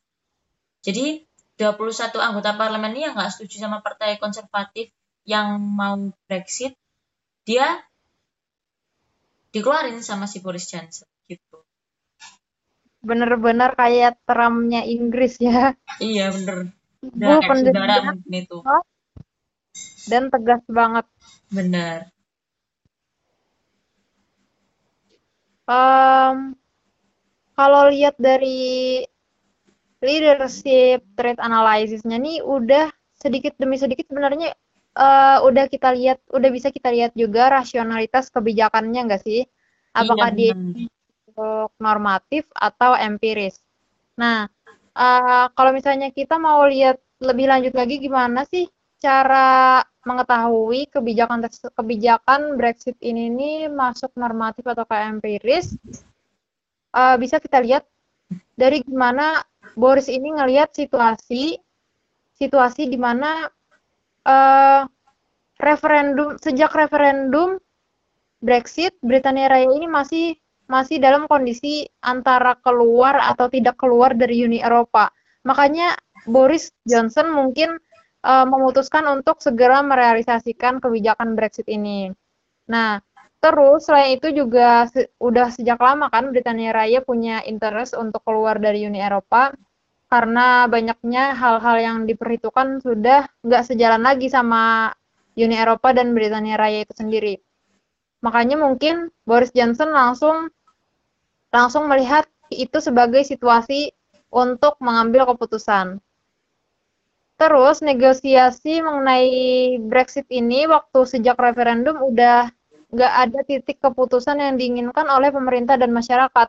Jadi 0.87 1.27
21 1.59 2.23
anggota 2.23 2.55
parlemen 2.55 2.95
ini 2.95 3.11
yang 3.11 3.19
nggak 3.19 3.35
setuju 3.35 3.67
sama 3.67 3.83
partai 3.83 4.15
konservatif 4.23 4.95
yang 5.27 5.59
mau 5.59 5.99
Brexit, 6.31 6.79
dia 7.43 7.83
dikeluarin 9.51 9.99
sama 10.07 10.31
si 10.31 10.39
Boris 10.39 10.71
Johnson 10.71 11.11
gitu. 11.27 11.67
Bener-bener 13.03 13.75
kayak 13.75 14.23
Trumpnya 14.23 14.87
Inggris 14.87 15.43
ya. 15.43 15.75
Iya 15.99 16.31
bener. 16.31 16.71
Bu 17.03 17.43
itu. 18.31 18.59
Dan 20.07 20.31
tegas 20.31 20.63
banget. 20.71 21.11
Bener. 21.51 22.07
Um, 25.69 26.57
kalau 27.59 27.91
lihat 27.91 28.15
dari 28.23 29.03
leadership 29.99 31.03
trade 31.19 31.43
analysisnya 31.43 32.23
nih 32.23 32.39
udah 32.47 32.87
sedikit 33.19 33.59
demi 33.59 33.75
sedikit 33.75 34.07
sebenarnya 34.07 34.55
uh, 34.95 35.43
udah 35.43 35.67
kita 35.67 35.91
lihat 35.91 36.23
udah 36.31 36.51
bisa 36.55 36.71
kita 36.71 36.95
lihat 36.95 37.19
juga 37.19 37.51
rasionalitas 37.51 38.31
kebijakannya 38.31 39.11
enggak 39.11 39.27
sih? 39.27 39.43
Apakah 39.91 40.31
iya, 40.39 40.55
dia 40.55 40.87
untuk 41.27 41.75
normatif 41.83 42.47
atau 42.55 42.95
empiris? 42.95 43.59
Nah 44.15 44.47
uh, 44.95 45.51
kalau 45.59 45.75
misalnya 45.75 46.15
kita 46.15 46.39
mau 46.39 46.63
lihat 46.63 47.03
lebih 47.19 47.51
lanjut 47.51 47.75
lagi 47.75 47.99
gimana 47.99 48.47
sih 48.47 48.71
cara 49.03 49.83
mengetahui 50.07 50.95
kebijakan 50.95 51.43
kebijakan 51.75 52.55
Brexit 52.55 52.95
ini 53.03 53.27
nih 53.35 53.59
masuk 53.67 54.15
normatif 54.15 54.63
atau 54.63 54.87
kayak 54.87 55.19
empiris 55.19 55.75
uh, 56.95 57.17
bisa 57.21 57.43
kita 57.43 57.61
lihat 57.61 57.85
dari 58.55 58.85
gimana 58.85 59.41
Boris 59.75 60.09
ini 60.13 60.37
ngelihat 60.37 60.73
situasi 60.77 61.57
situasi 62.39 62.87
di 62.87 62.99
mana 63.01 63.49
uh, 64.25 64.83
referendum 65.59 66.39
sejak 66.39 66.71
referendum 66.73 67.59
Brexit 68.39 68.95
Britania 69.03 69.51
Raya 69.51 69.67
ini 69.75 69.91
masih 69.91 70.39
masih 70.69 71.01
dalam 71.01 71.27
kondisi 71.27 71.89
antara 72.05 72.55
keluar 72.61 73.19
atau 73.19 73.49
tidak 73.49 73.81
keluar 73.81 74.13
dari 74.13 74.45
Uni 74.45 74.61
Eropa. 74.61 75.09
Makanya 75.49 75.97
Boris 76.29 76.71
Johnson 76.85 77.33
mungkin 77.33 77.81
uh, 78.23 78.47
memutuskan 78.47 79.09
untuk 79.09 79.41
segera 79.41 79.81
merealisasikan 79.81 80.79
kebijakan 80.79 81.35
Brexit 81.35 81.67
ini. 81.73 82.13
Nah, 82.69 83.01
terus 83.39 83.87
selain 83.87 84.19
itu 84.19 84.35
juga 84.35 84.91
se 84.91 85.07
udah 85.23 85.55
sejak 85.55 85.79
lama 85.79 86.11
kan 86.11 86.35
Britania 86.35 86.75
Raya 86.75 87.01
punya 87.07 87.41
interest 87.47 87.95
untuk 87.95 88.23
keluar 88.27 88.59
dari 88.59 88.83
Uni 88.83 88.99
Eropa 88.99 89.55
karena 90.09 90.65
banyaknya 90.67 91.37
hal-hal 91.37 91.77
yang 91.79 91.97
diperhitungkan 92.09 92.81
sudah 92.83 93.29
nggak 93.45 93.63
sejalan 93.69 94.03
lagi 94.03 94.27
sama 94.33 94.91
Uni 95.39 95.55
Eropa 95.55 95.95
dan 95.95 96.17
Britania 96.17 96.59
Raya 96.59 96.83
itu 96.83 96.95
sendiri. 96.99 97.39
Makanya 98.27 98.59
mungkin 98.59 99.15
Boris 99.23 99.55
Johnson 99.55 99.95
langsung 99.95 100.51
langsung 101.55 101.87
melihat 101.87 102.27
itu 102.51 102.83
sebagai 102.83 103.23
situasi 103.23 103.95
untuk 104.35 104.81
mengambil 104.83 105.31
keputusan. 105.31 106.03
Terus 107.39 107.79
negosiasi 107.87 108.83
mengenai 108.83 109.79
Brexit 109.79 110.27
ini 110.35 110.67
waktu 110.67 111.07
sejak 111.07 111.39
referendum 111.39 112.03
udah 112.03 112.51
nggak 112.89 113.13
ada 113.29 113.41
titik 113.45 113.79
keputusan 113.85 114.41
yang 114.41 114.55
diinginkan 114.57 115.07
oleh 115.09 115.29
pemerintah 115.29 115.77
dan 115.77 115.93
masyarakat. 115.93 116.49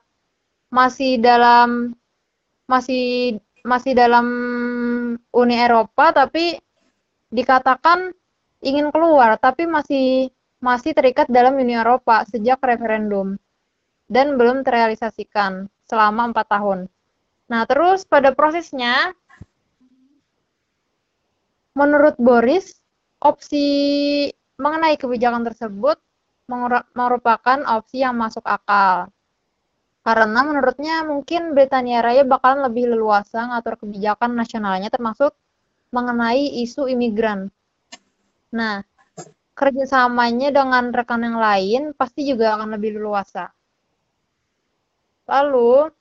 Masih 0.71 1.19
dalam 1.19 1.97
masih 2.69 3.37
masih 3.65 3.91
dalam 3.97 4.27
Uni 5.33 5.55
Eropa 5.57 6.15
tapi 6.15 6.55
dikatakan 7.33 8.13
ingin 8.63 8.93
keluar 8.93 9.35
tapi 9.41 9.67
masih 9.67 10.31
masih 10.63 10.91
terikat 10.95 11.27
dalam 11.27 11.57
Uni 11.59 11.75
Eropa 11.75 12.23
sejak 12.29 12.59
referendum 12.63 13.35
dan 14.07 14.35
belum 14.35 14.63
terrealisasikan 14.63 15.67
selama 15.87 16.31
empat 16.31 16.47
tahun. 16.51 16.79
Nah 17.49 17.65
terus 17.65 18.05
pada 18.05 18.31
prosesnya 18.31 19.11
menurut 21.73 22.15
Boris 22.19 22.79
opsi 23.23 23.67
mengenai 24.59 24.99
kebijakan 24.99 25.47
tersebut 25.47 25.97
merupakan 26.97 27.59
opsi 27.69 28.01
yang 28.01 28.17
masuk 28.17 28.43
akal 28.43 29.13
karena 30.09 30.41
menurutnya 30.41 31.05
mungkin 31.05 31.53
Britania 31.53 32.01
Raya 32.01 32.23
bakalan 32.23 32.71
lebih 32.71 32.95
leluasa 32.95 33.45
ngatur 33.51 33.77
kebijakan 33.77 34.33
nasionalnya 34.33 34.89
termasuk 34.89 35.35
mengenai 35.93 36.65
isu 36.65 36.89
imigran. 36.89 37.53
Nah, 38.55 38.81
kerjasamanya 39.53 40.49
dengan 40.55 40.89
rekan 40.89 41.21
yang 41.21 41.37
lain 41.37 41.81
pasti 41.93 42.25
juga 42.25 42.57
akan 42.57 42.79
lebih 42.79 42.97
leluasa. 42.97 43.51
Lalu, 45.29 45.93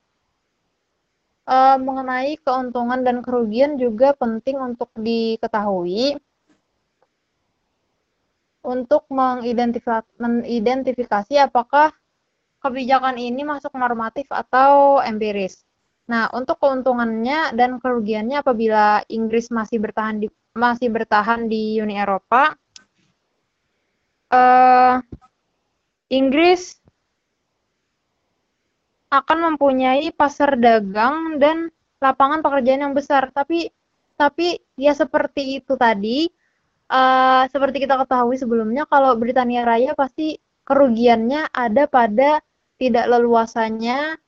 eh, 1.45 1.76
mengenai 1.76 2.38
keuntungan 2.40 3.05
dan 3.05 3.21
kerugian 3.21 3.76
juga 3.76 4.14
penting 4.17 4.57
untuk 4.57 4.88
diketahui 4.97 6.17
untuk 8.68 9.08
mengidentifikasi 9.08 11.34
apakah 11.40 11.88
kebijakan 12.60 13.16
ini 13.16 13.48
masuk 13.48 13.72
normatif 13.80 14.28
atau 14.28 15.00
empiris. 15.00 15.64
Nah, 16.08 16.32
untuk 16.37 16.60
keuntungannya 16.60 17.56
dan 17.56 17.80
kerugiannya 17.80 18.44
apabila 18.44 19.00
Inggris 19.08 19.48
masih 19.48 19.80
bertahan 19.80 20.20
di 20.20 20.28
masih 20.52 20.92
bertahan 20.92 21.48
di 21.48 21.80
Uni 21.80 21.96
Eropa, 21.96 22.52
uh, 24.32 24.96
Inggris 26.08 26.80
akan 29.08 29.38
mempunyai 29.52 30.12
pasar 30.12 30.60
dagang 30.60 31.40
dan 31.40 31.72
lapangan 32.00 32.44
pekerjaan 32.44 32.84
yang 32.88 32.94
besar. 32.96 33.32
Tapi 33.32 33.68
tapi 34.18 34.58
ya 34.75 34.96
seperti 34.96 35.62
itu 35.62 35.78
tadi, 35.78 36.26
uh, 36.88 37.45
seperti 37.49 37.85
kita 37.85 38.00
ketahui 38.00 38.37
sebelumnya, 38.40 38.85
kalau 38.88 39.14
Britania 39.16 39.64
Raya 39.64 39.92
pasti 39.95 40.40
kerugiannya 40.68 41.49
ada 41.49 41.88
pada 41.88 42.45
tidak 42.76 43.09
leluasannya 43.09 44.21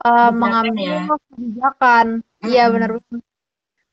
uh, 0.00 0.30
mengambil 0.32 0.92
ya. 1.04 1.16
kebijakan. 1.30 2.06
Iya 2.44 2.64
benar 2.72 2.90
benar. 2.98 3.22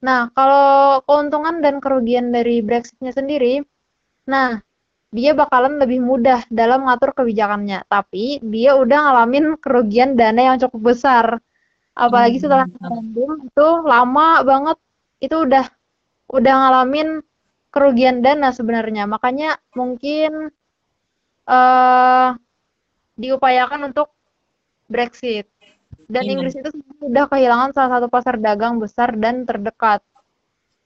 Nah 0.01 0.21
kalau 0.33 0.99
keuntungan 1.05 1.61
dan 1.61 1.77
kerugian 1.77 2.33
dari 2.33 2.63
Brexitnya 2.65 3.13
sendiri, 3.13 3.61
nah 4.25 4.57
dia 5.11 5.35
bakalan 5.35 5.75
lebih 5.77 5.99
mudah 5.99 6.47
dalam 6.47 6.87
mengatur 6.87 7.11
kebijakannya. 7.13 7.85
Tapi 7.85 8.39
dia 8.41 8.79
udah 8.79 9.11
ngalamin 9.11 9.59
kerugian 9.59 10.15
dana 10.15 10.55
yang 10.55 10.57
cukup 10.57 10.95
besar. 10.95 11.37
Apalagi 11.91 12.39
hmm. 12.39 12.43
setelah 12.47 12.65
referendum 12.65 13.31
itu 13.45 13.67
lama 13.83 14.27
banget. 14.41 14.77
Itu 15.21 15.45
udah 15.45 15.67
udah 16.31 16.53
ngalamin 16.55 17.21
kerugian 17.71 18.19
dana 18.19 18.51
sebenarnya. 18.51 19.07
Makanya 19.07 19.57
mungkin 19.73 20.51
uh, 21.47 22.29
diupayakan 23.15 23.89
untuk 23.89 24.11
Brexit. 24.91 25.47
Dan 26.11 26.27
iya. 26.27 26.31
Inggris 26.35 26.55
itu 26.59 26.69
sudah 26.99 27.25
kehilangan 27.31 27.71
salah 27.71 27.99
satu 27.99 28.07
pasar 28.11 28.35
dagang 28.37 28.77
besar 28.77 29.15
dan 29.15 29.47
terdekat. 29.47 30.03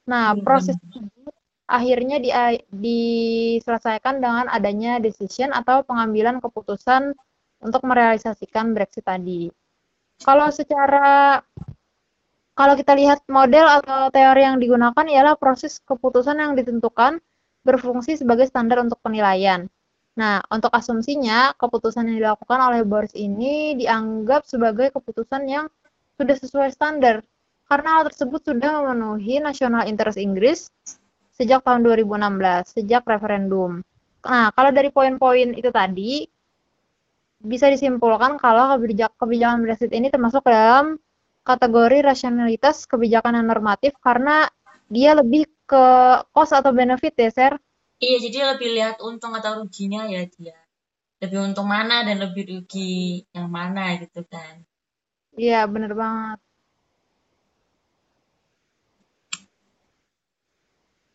Nah, 0.06 0.38
iya. 0.38 0.42
proses 0.46 0.77
akhirnya 1.65 2.22
di, 2.22 2.30
diselesaikan 2.70 4.22
dengan 4.22 4.46
adanya 4.54 5.01
decision 5.01 5.50
atau 5.50 5.82
pengambilan 5.82 6.38
keputusan 6.38 7.18
untuk 7.58 7.82
merealisasikan 7.82 8.77
Brexit 8.77 9.01
tadi. 9.01 9.50
Kalau 10.22 10.48
secara 10.54 11.42
kalau 12.55 12.74
kita 12.79 12.95
lihat 12.95 13.19
model 13.27 13.67
atau 13.67 14.07
teori 14.09 14.47
yang 14.47 14.57
digunakan 14.63 15.05
ialah 15.05 15.35
proses 15.35 15.83
keputusan 15.83 16.39
yang 16.39 16.55
ditentukan 16.55 17.19
berfungsi 17.67 18.15
sebagai 18.15 18.47
standar 18.47 18.79
untuk 18.79 18.97
penilaian. 19.03 19.67
Nah, 20.15 20.39
untuk 20.47 20.71
asumsinya, 20.71 21.51
keputusan 21.59 22.07
yang 22.07 22.17
dilakukan 22.24 22.59
oleh 22.63 22.88
Boris 22.88 23.12
ini 23.12 23.75
dianggap 23.75 24.47
sebagai 24.47 24.95
keputusan 24.95 25.43
yang 25.51 25.67
sudah 26.15 26.35
sesuai 26.39 26.71
standar, 26.71 27.19
karena 27.67 28.00
hal 28.00 28.07
tersebut 28.07 28.39
sudah 28.47 28.79
memenuhi 28.79 29.43
national 29.43 29.83
interest 29.83 30.15
Inggris 30.15 30.71
sejak 31.35 31.67
tahun 31.67 31.83
2016, 31.83 32.71
sejak 32.71 33.03
referendum. 33.03 33.83
Nah, 34.24 34.55
kalau 34.55 34.71
dari 34.71 34.88
poin-poin 34.88 35.51
itu 35.51 35.67
tadi, 35.75 36.24
bisa 37.43 37.67
disimpulkan 37.67 38.39
kalau 38.39 38.79
kebijakan 38.79 39.67
Brexit 39.67 39.91
ini 39.91 40.07
termasuk 40.07 40.47
dalam 40.47 40.95
kategori 41.45 42.01
rasionalitas 42.01 42.89
kebijakan 42.89 43.37
yang 43.37 43.47
normatif 43.47 43.93
karena 44.01 44.49
dia 44.89 45.13
lebih 45.13 45.45
ke 45.69 45.85
cost 46.33 46.57
atau 46.57 46.73
benefit 46.73 47.13
ya, 47.13 47.29
Sir? 47.29 47.53
Iya, 48.01 48.17
jadi 48.27 48.37
lebih 48.57 48.69
lihat 48.75 48.97
untung 49.05 49.37
atau 49.37 49.61
ruginya 49.63 50.09
ya 50.09 50.25
dia. 50.25 50.57
Lebih 51.21 51.53
untung 51.53 51.69
mana 51.69 52.03
dan 52.03 52.17
lebih 52.19 52.43
rugi 52.49 53.23
yang 53.31 53.47
mana 53.47 53.95
gitu 54.01 54.25
kan. 54.25 54.65
Iya, 55.37 55.69
bener 55.69 55.93
banget. 55.93 56.39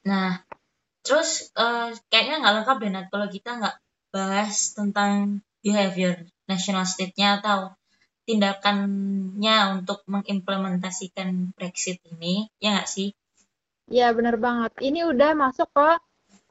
Nah, 0.08 0.40
terus 1.04 1.52
uh, 1.54 1.92
kayaknya 2.08 2.40
nggak 2.40 2.54
lengkap 2.62 2.76
deh 2.80 2.90
Nat, 2.90 3.06
kalau 3.12 3.26
kita 3.28 3.50
nggak 3.60 3.76
bahas 4.10 4.72
tentang 4.72 5.44
behavior 5.60 6.24
national 6.48 6.88
state-nya 6.88 7.38
atau 7.38 7.76
tindakannya 8.28 9.80
untuk 9.80 10.04
mengimplementasikan 10.06 11.56
Brexit 11.56 12.00
ini, 12.08 12.48
ya 12.60 12.78
nggak 12.78 12.90
sih? 12.90 13.12
Iya, 13.90 14.14
bener 14.14 14.38
banget. 14.38 14.72
Ini 14.78 15.08
udah 15.10 15.34
masuk 15.34 15.66
ke 15.74 15.88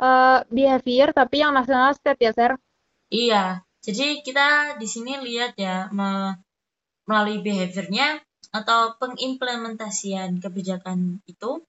uh, 0.03 0.39
behavior 0.51 1.15
tapi 1.15 1.39
yang 1.39 1.55
national 1.55 1.95
state 1.95 2.19
ya, 2.19 2.31
Sir? 2.35 2.51
Iya. 3.09 3.63
Jadi 3.79 4.19
kita 4.27 4.75
di 4.75 4.87
sini 4.91 5.23
lihat 5.23 5.55
ya 5.55 5.87
me 5.95 6.35
melalui 7.07 7.41
behaviornya 7.41 8.21
atau 8.53 8.99
pengimplementasian 8.99 10.43
kebijakan 10.43 11.23
itu. 11.25 11.63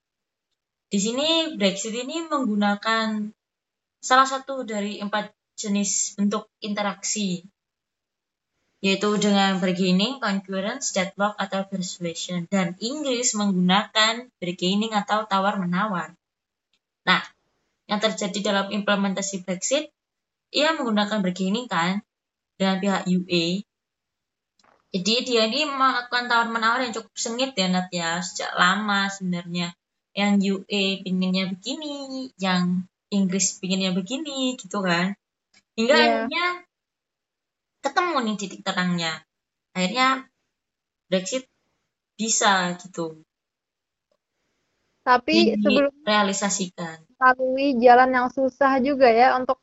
Di 0.91 0.99
sini 0.99 1.55
Brexit 1.55 1.95
ini 1.95 2.27
menggunakan 2.27 3.31
salah 4.03 4.27
satu 4.27 4.67
dari 4.67 4.99
empat 4.99 5.31
jenis 5.55 6.19
bentuk 6.19 6.51
interaksi 6.65 7.47
yaitu 8.81 9.13
dengan 9.21 9.61
bargaining, 9.61 10.25
concurrence, 10.25 10.97
deadlock, 10.97 11.37
atau 11.37 11.69
persuasion. 11.69 12.49
Dan 12.49 12.81
Inggris 12.81 13.37
menggunakan 13.37 14.33
bargaining 14.41 14.97
atau 14.97 15.29
tawar-menawar. 15.29 16.17
Nah, 17.05 17.23
yang 17.85 18.01
terjadi 18.01 18.41
dalam 18.41 18.67
implementasi 18.73 19.45
Brexit, 19.45 19.93
ia 20.49 20.73
menggunakan 20.73 21.21
bargaining 21.21 21.69
kan 21.69 22.01
dengan 22.57 22.81
pihak 22.81 23.03
UA. 23.05 23.63
Jadi 24.91 25.15
dia 25.23 25.47
ini 25.47 25.69
melakukan 25.69 26.27
tawar-menawar 26.27 26.83
yang 26.83 26.97
cukup 26.97 27.15
sengit 27.15 27.55
ya 27.55 27.69
Nat 27.71 27.93
ya, 27.93 28.19
sejak 28.25 28.57
lama 28.57 29.07
sebenarnya. 29.13 29.77
Yang 30.17 30.33
UA 30.59 31.07
pinginnya 31.07 31.53
begini, 31.53 32.33
yang 32.41 32.89
Inggris 33.13 33.61
pinginnya 33.61 33.93
begini 33.95 34.57
gitu 34.59 34.83
kan. 34.83 35.15
Hingga 35.79 35.95
yeah. 35.95 36.07
akhirnya 36.27 36.47
ketemu 37.81 38.17
nih 38.25 38.37
titik 38.37 38.61
terangnya. 38.65 39.25
Akhirnya 39.77 40.29
Brexit 41.09 41.49
bisa 42.17 42.77
gitu. 42.81 43.25
Tapi 45.01 45.57
sebelum 45.59 46.05
realisasikan 46.05 47.11
melalui 47.21 47.77
jalan 47.77 48.11
yang 48.17 48.29
susah 48.33 48.81
juga 48.81 49.13
ya 49.13 49.37
untuk 49.37 49.61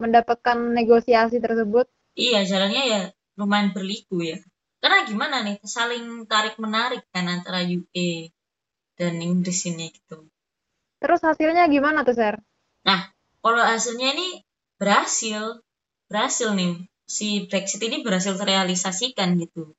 mendapatkan 0.00 0.56
negosiasi 0.72 1.36
tersebut. 1.36 1.84
Iya, 2.16 2.48
jalannya 2.48 2.82
ya 2.88 3.02
lumayan 3.36 3.76
berliku 3.76 4.24
ya. 4.24 4.40
Karena 4.80 5.04
gimana 5.04 5.44
nih, 5.44 5.60
saling 5.62 6.24
tarik-menarik 6.26 7.04
kan 7.12 7.28
antara 7.28 7.60
UK 7.60 8.28
dan 8.96 9.20
Inggris 9.20 9.68
ini 9.68 9.92
gitu. 9.92 10.26
Terus 10.98 11.20
hasilnya 11.20 11.68
gimana 11.68 12.02
tuh, 12.08 12.16
Sir? 12.16 12.40
Nah, 12.88 13.12
kalau 13.44 13.62
hasilnya 13.62 14.16
ini 14.16 14.42
berhasil, 14.80 15.60
berhasil 16.08 16.50
nih. 16.56 16.88
Si 17.12 17.44
Brexit 17.44 17.84
ini 17.84 18.00
berhasil 18.00 18.32
terrealisasikan 18.40 19.36
gitu. 19.36 19.76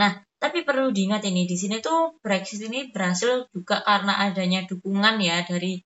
Nah, 0.00 0.16
tapi 0.40 0.64
perlu 0.64 0.88
diingat 0.88 1.20
ini, 1.28 1.44
di 1.44 1.60
sini 1.60 1.84
tuh 1.84 2.16
Brexit 2.24 2.64
ini 2.64 2.88
berhasil 2.88 3.44
juga 3.52 3.84
karena 3.84 4.16
adanya 4.24 4.64
dukungan 4.64 5.20
ya 5.20 5.44
dari 5.44 5.76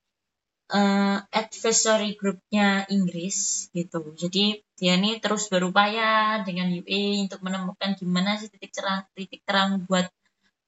uh, 0.70 1.18
advisory 1.35 2.14
groupnya 2.14 2.87
Inggris 2.87 3.68
gitu. 3.74 4.14
Jadi 4.14 4.62
dia 4.78 4.94
ini 4.94 5.18
terus 5.18 5.50
berupaya 5.50 6.38
dengan 6.46 6.70
UA 6.70 7.26
untuk 7.26 7.42
menemukan 7.42 7.98
gimana 7.98 8.38
sih 8.38 8.46
titik 8.46 8.70
terang 8.70 9.02
titik 9.18 9.42
terang 9.42 9.83
buat 9.90 10.07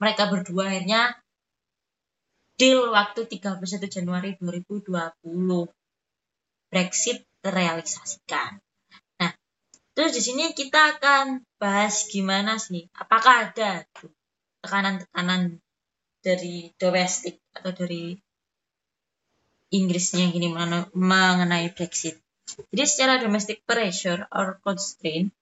mereka 0.03 0.27
berdua 0.27 0.69
akhirnya 0.75 1.15
deal 2.59 2.91
waktu 2.91 3.31
31 3.31 3.63
Januari 3.87 4.35
2020 4.43 4.91
Brexit 6.67 7.23
terrealisasikan. 7.41 8.66
Terus 9.97 10.13
di 10.13 10.21
sini 10.21 10.53
kita 10.53 11.01
akan 11.01 11.41
bahas 11.57 12.05
gimana 12.13 12.61
sih 12.61 12.85
apakah 12.93 13.49
ada 13.49 13.89
tekanan-tekanan 14.61 15.57
dari 16.21 16.69
domestik 16.77 17.41
atau 17.57 17.73
dari 17.73 18.13
Inggrisnya 19.73 20.29
gini 20.31 20.53
mengenai 20.93 21.73
Brexit. 21.73 22.21
Jadi 22.71 22.85
secara 22.85 23.19
domestic 23.19 23.65
pressure 23.65 24.29
or 24.31 24.61
constraint 24.61 25.33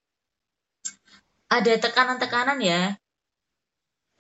ada 1.51 1.75
tekanan-tekanan 1.77 2.63
ya 2.63 2.95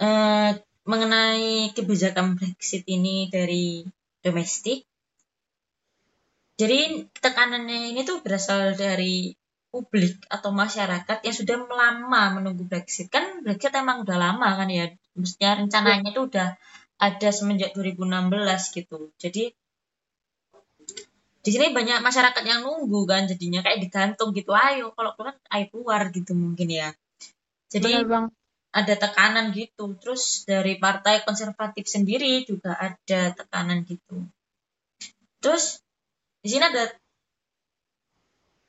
eh, 0.02 0.50
mengenai 0.84 1.70
kebijakan 1.72 2.34
Brexit 2.36 2.82
ini 2.90 3.30
dari 3.30 3.86
domestik. 4.20 4.82
Jadi 6.58 7.06
tekanannya 7.22 7.94
ini 7.94 8.02
tuh 8.02 8.18
berasal 8.18 8.74
dari 8.74 9.32
publik 9.74 10.22
atau 10.30 10.54
masyarakat 10.54 11.26
yang 11.26 11.34
sudah 11.34 11.66
lama 11.66 12.22
menunggu 12.38 12.62
Brexit. 12.62 13.10
Kan 13.10 13.42
Brexit 13.42 13.74
emang 13.74 14.06
udah 14.06 14.14
lama 14.14 14.54
kan 14.54 14.70
ya. 14.70 14.94
Mestinya 15.18 15.58
rencananya 15.58 16.14
itu 16.14 16.30
udah 16.30 16.54
ada 17.02 17.28
semenjak 17.34 17.74
2016 17.74 18.78
gitu. 18.78 19.10
Jadi 19.18 19.50
di 21.44 21.50
sini 21.50 21.74
banyak 21.74 21.98
masyarakat 22.06 22.44
yang 22.46 22.62
nunggu 22.62 23.04
kan 23.04 23.26
jadinya 23.26 23.60
kayak 23.60 23.82
digantung 23.82 24.32
gitu 24.32 24.56
ayo 24.56 24.96
kalau 24.96 25.12
keluar 25.12 25.36
ayo 25.52 25.68
keluar 25.68 26.08
gitu 26.08 26.32
mungkin 26.32 26.72
ya 26.72 26.88
jadi 27.68 28.00
ada 28.74 28.94
tekanan 28.98 29.54
gitu. 29.54 29.94
Terus 30.02 30.42
dari 30.42 30.76
partai 30.82 31.22
konservatif 31.22 31.86
sendiri 31.86 32.42
juga 32.42 32.74
ada 32.74 33.30
tekanan 33.30 33.86
gitu. 33.86 34.26
Terus 35.38 35.78
di 36.42 36.50
sini 36.50 36.66
ada 36.66 36.90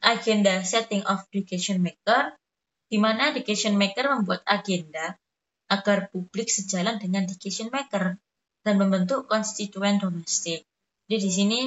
agenda 0.05 0.61
setting 0.61 1.01
of 1.09 1.25
decision 1.33 1.81
maker 1.81 2.37
di 2.85 3.01
mana 3.01 3.33
decision 3.33 3.73
maker 3.73 4.05
membuat 4.13 4.45
agenda 4.45 5.17
agar 5.65 6.13
publik 6.13 6.45
sejalan 6.45 7.01
dengan 7.01 7.25
decision 7.25 7.73
maker 7.73 8.21
dan 8.61 8.75
membentuk 8.77 9.25
konstituen 9.25 9.97
domestik. 9.97 10.61
Jadi 11.09 11.21
di 11.21 11.31
sini 11.33 11.59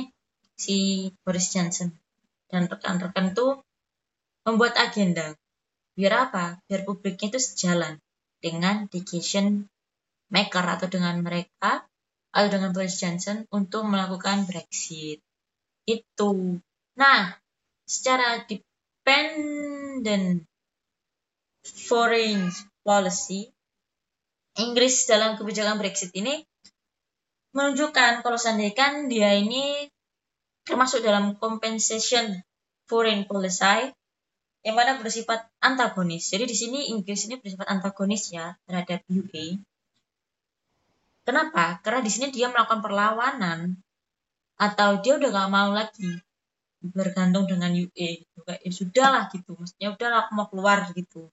si 0.55 1.11
Boris 1.27 1.51
Johnson 1.51 1.91
dan 2.51 2.71
rekan-rekan 2.71 3.35
itu 3.35 3.59
membuat 4.47 4.79
agenda. 4.79 5.35
Biar 5.99 6.31
apa? 6.31 6.63
Biar 6.71 6.87
publiknya 6.87 7.35
itu 7.35 7.41
sejalan 7.43 7.99
dengan 8.39 8.87
decision 8.87 9.67
maker 10.31 10.65
atau 10.79 10.87
dengan 10.87 11.19
mereka 11.23 11.83
atau 12.31 12.49
dengan 12.51 12.71
Boris 12.71 12.99
Johnson 12.99 13.47
untuk 13.51 13.83
melakukan 13.87 14.47
Brexit. 14.47 15.19
Itu. 15.87 16.63
Nah, 16.99 17.35
secara 17.89 18.45
dependent 18.45 20.45
foreign 21.65 22.53
policy, 22.85 23.49
Inggris 24.61 25.09
dalam 25.09 25.41
kebijakan 25.41 25.81
Brexit 25.81 26.13
ini 26.13 26.45
menunjukkan 27.57 28.21
kalau 28.21 28.37
seandainya 28.37 28.77
kan 28.77 29.09
dia 29.09 29.33
ini 29.41 29.89
termasuk 30.69 31.01
dalam 31.01 31.41
compensation 31.41 32.45
foreign 32.85 33.25
policy 33.25 33.89
yang 34.67 34.77
mana 34.77 35.01
bersifat 35.01 35.49
antagonis. 35.65 36.29
Jadi 36.29 36.45
di 36.45 36.53
sini 36.53 36.93
Inggris 36.93 37.25
ini 37.25 37.41
bersifat 37.41 37.73
antagonis 37.73 38.29
ya 38.29 38.53
terhadap 38.69 39.01
UA. 39.09 39.57
Kenapa? 41.25 41.81
Karena 41.81 42.05
di 42.05 42.13
sini 42.13 42.29
dia 42.29 42.53
melakukan 42.53 42.85
perlawanan 42.85 43.81
atau 44.61 45.01
dia 45.01 45.17
udah 45.17 45.29
gak 45.33 45.51
mau 45.53 45.73
lagi 45.73 46.28
bergantung 46.81 47.45
dengan 47.51 47.75
UA 47.75 48.09
gitu. 48.25 48.39
Kayak 48.47 48.61
ya 48.63 48.73
sudahlah 48.73 49.25
gitu. 49.31 49.51
Maksudnya 49.55 49.89
udahlah 49.95 50.19
aku 50.27 50.33
mau 50.35 50.47
keluar 50.51 50.79
gitu. 50.95 51.31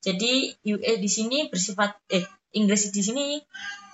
Jadi 0.00 0.56
UA 0.64 0.96
di 0.96 1.10
sini 1.10 1.38
bersifat 1.52 2.00
eh 2.08 2.24
Inggris 2.56 2.90
di 2.90 3.02
sini 3.04 3.38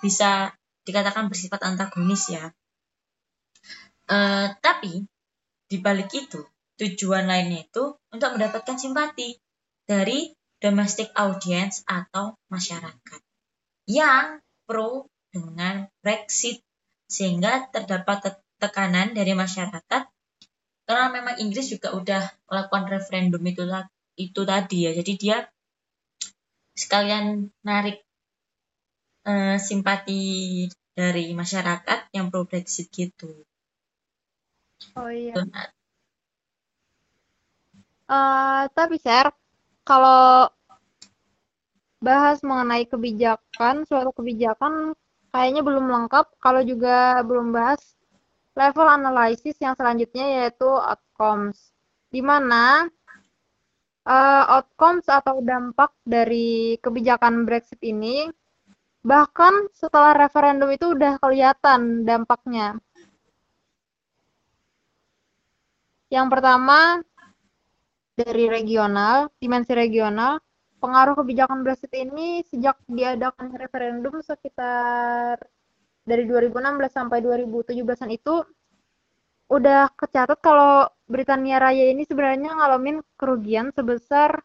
bisa 0.01 0.55
dikatakan 0.87 1.29
bersifat 1.29 1.67
antagonis 1.67 2.31
ya. 2.31 2.47
Uh, 4.07 4.55
tapi 4.63 5.03
di 5.67 5.83
balik 5.83 6.15
itu 6.15 6.47
Tujuan 6.77 7.25
lainnya 7.25 7.65
itu 7.65 7.97
untuk 8.13 8.37
mendapatkan 8.37 8.77
simpati 8.77 9.33
dari 9.89 10.29
domestic 10.61 11.09
audience 11.17 11.81
atau 11.89 12.37
masyarakat 12.53 13.21
yang 13.89 14.45
pro 14.69 15.09
dengan 15.33 15.89
Brexit 16.05 16.61
sehingga 17.09 17.73
terdapat 17.73 18.45
tekanan 18.61 19.17
dari 19.17 19.33
masyarakat 19.33 20.05
karena 20.87 21.11
memang 21.11 21.35
Inggris 21.43 21.67
juga 21.69 21.93
udah 21.93 22.23
melakukan 22.47 22.87
referendum 22.87 23.43
itu 23.43 23.67
itu 24.17 24.41
tadi 24.47 24.79
ya 24.87 24.93
jadi 24.95 25.13
dia 25.19 25.37
sekalian 26.77 27.51
narik 27.67 28.07
uh, 29.27 29.59
simpati 29.59 30.65
dari 30.97 31.33
masyarakat 31.37 32.15
yang 32.17 32.33
pro 32.33 32.47
Brexit 32.49 32.89
gitu. 32.89 33.45
Oh 34.97 35.11
iya. 35.13 35.35
Uh, 38.07 38.71
tapi 38.73 38.97
share 39.03 39.35
kalau 39.83 40.47
bahas 41.99 42.39
mengenai 42.45 42.87
kebijakan, 42.87 43.83
suatu 43.89 44.13
kebijakan 44.15 44.95
kayaknya 45.33 45.65
belum 45.65 45.91
lengkap 45.91 46.39
kalau 46.39 46.63
juga 46.63 47.21
belum 47.25 47.51
bahas 47.57 47.96
level 48.57 48.89
analisis 48.89 49.55
yang 49.61 49.77
selanjutnya 49.77 50.43
yaitu 50.43 50.67
outcomes. 50.67 51.77
Di 52.09 52.25
mana 52.25 52.89
uh, 54.09 54.45
outcomes 54.57 55.05
atau 55.07 55.45
dampak 55.45 55.93
dari 56.03 56.81
kebijakan 56.81 57.45
Brexit 57.45 57.79
ini 57.85 58.27
bahkan 59.07 59.71
setelah 59.71 60.19
referendum 60.19 60.67
itu 60.73 60.97
udah 60.97 61.21
kelihatan 61.23 62.03
dampaknya. 62.03 62.75
Yang 66.11 66.27
pertama, 66.33 67.03
dari 68.17 68.47
regional, 68.51 69.31
dimensi 69.39 69.75
regional, 69.77 70.43
pengaruh 70.81 71.19
kebijakan 71.19 71.63
Brexit 71.63 71.93
ini 71.95 72.43
sejak 72.47 72.79
diadakan 72.87 73.53
referendum 73.59 74.23
sekitar 74.23 75.39
dari 76.07 76.23
2016 76.25 76.87
sampai 76.87 77.19
2017-an 77.21 78.11
itu 78.15 78.47
udah 79.47 79.91
kecatat 79.95 80.39
kalau 80.39 80.87
Britania 81.07 81.59
Raya 81.63 81.91
ini 81.91 82.03
sebenarnya 82.07 82.55
ngalamin 82.55 83.03
kerugian 83.19 83.71
sebesar 83.75 84.43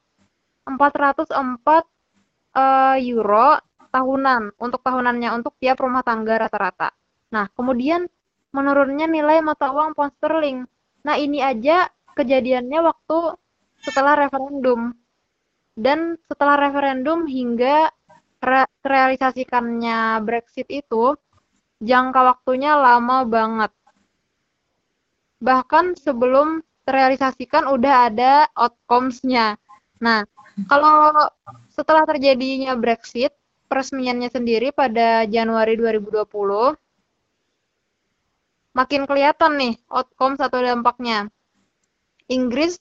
404 0.65 1.33
uh, 1.33 1.81
eh, 2.53 2.97
euro 3.09 3.57
tahunan 3.89 4.57
untuk 4.61 4.81
tahunannya 4.85 5.29
untuk 5.37 5.53
tiap 5.57 5.81
rumah 5.81 6.05
tangga 6.05 6.47
rata-rata. 6.47 6.93
Nah, 7.33 7.49
kemudian 7.57 8.05
menurunnya 8.53 9.09
nilai 9.09 9.41
mata 9.41 9.73
uang 9.73 9.97
pound 9.97 10.13
sterling. 10.17 10.63
Nah, 11.01 11.15
ini 11.17 11.41
aja 11.41 11.89
kejadiannya 12.13 12.79
waktu 12.83 13.19
setelah 13.81 14.27
referendum 14.27 14.93
dan 15.73 16.19
setelah 16.29 16.61
referendum 16.61 17.25
hingga 17.25 17.89
re 18.41 18.63
realisasikannya 18.85 20.21
Brexit 20.21 20.67
itu 20.69 21.17
jangka 21.81 22.21
waktunya 22.21 22.77
lama 22.77 23.25
banget. 23.25 23.71
Bahkan 25.41 25.97
sebelum 25.97 26.61
terrealisasikan 26.85 27.65
udah 27.65 27.95
ada 28.13 28.33
outcomes-nya. 28.53 29.57
Nah, 29.97 30.21
kalau 30.69 31.09
setelah 31.73 32.05
terjadinya 32.05 32.77
Brexit, 32.77 33.33
peresmiannya 33.65 34.29
sendiri 34.29 34.69
pada 34.69 35.25
Januari 35.25 35.73
2020, 35.73 36.77
makin 38.77 39.01
kelihatan 39.09 39.51
nih 39.57 39.73
outcomes 39.89 40.37
atau 40.37 40.61
dampaknya. 40.61 41.27
Inggris 42.31 42.79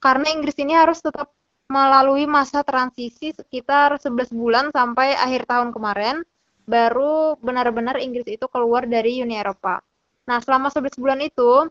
karena 0.00 0.32
Inggris 0.32 0.56
ini 0.60 0.72
harus 0.72 1.02
tetap 1.02 1.32
melalui 1.70 2.26
masa 2.26 2.66
transisi 2.66 3.30
sekitar 3.30 3.94
11 3.98 4.34
bulan 4.34 4.74
sampai 4.74 5.14
akhir 5.14 5.46
tahun 5.46 5.70
kemarin 5.70 6.26
baru 6.70 7.34
benar-benar 7.42 7.98
Inggris 7.98 8.30
itu 8.30 8.46
keluar 8.46 8.86
dari 8.86 9.18
Uni 9.18 9.34
Eropa. 9.34 9.82
Nah, 10.30 10.38
selama 10.38 10.70
11 10.70 10.94
bulan 11.02 11.18
itu 11.18 11.66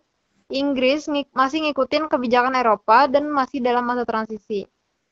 Inggris 0.52 1.08
ng 1.08 1.30
masih 1.32 1.70
ngikutin 1.70 2.12
kebijakan 2.12 2.58
Eropa 2.58 3.08
dan 3.08 3.32
masih 3.32 3.64
dalam 3.64 3.88
masa 3.88 4.04
transisi. 4.04 4.68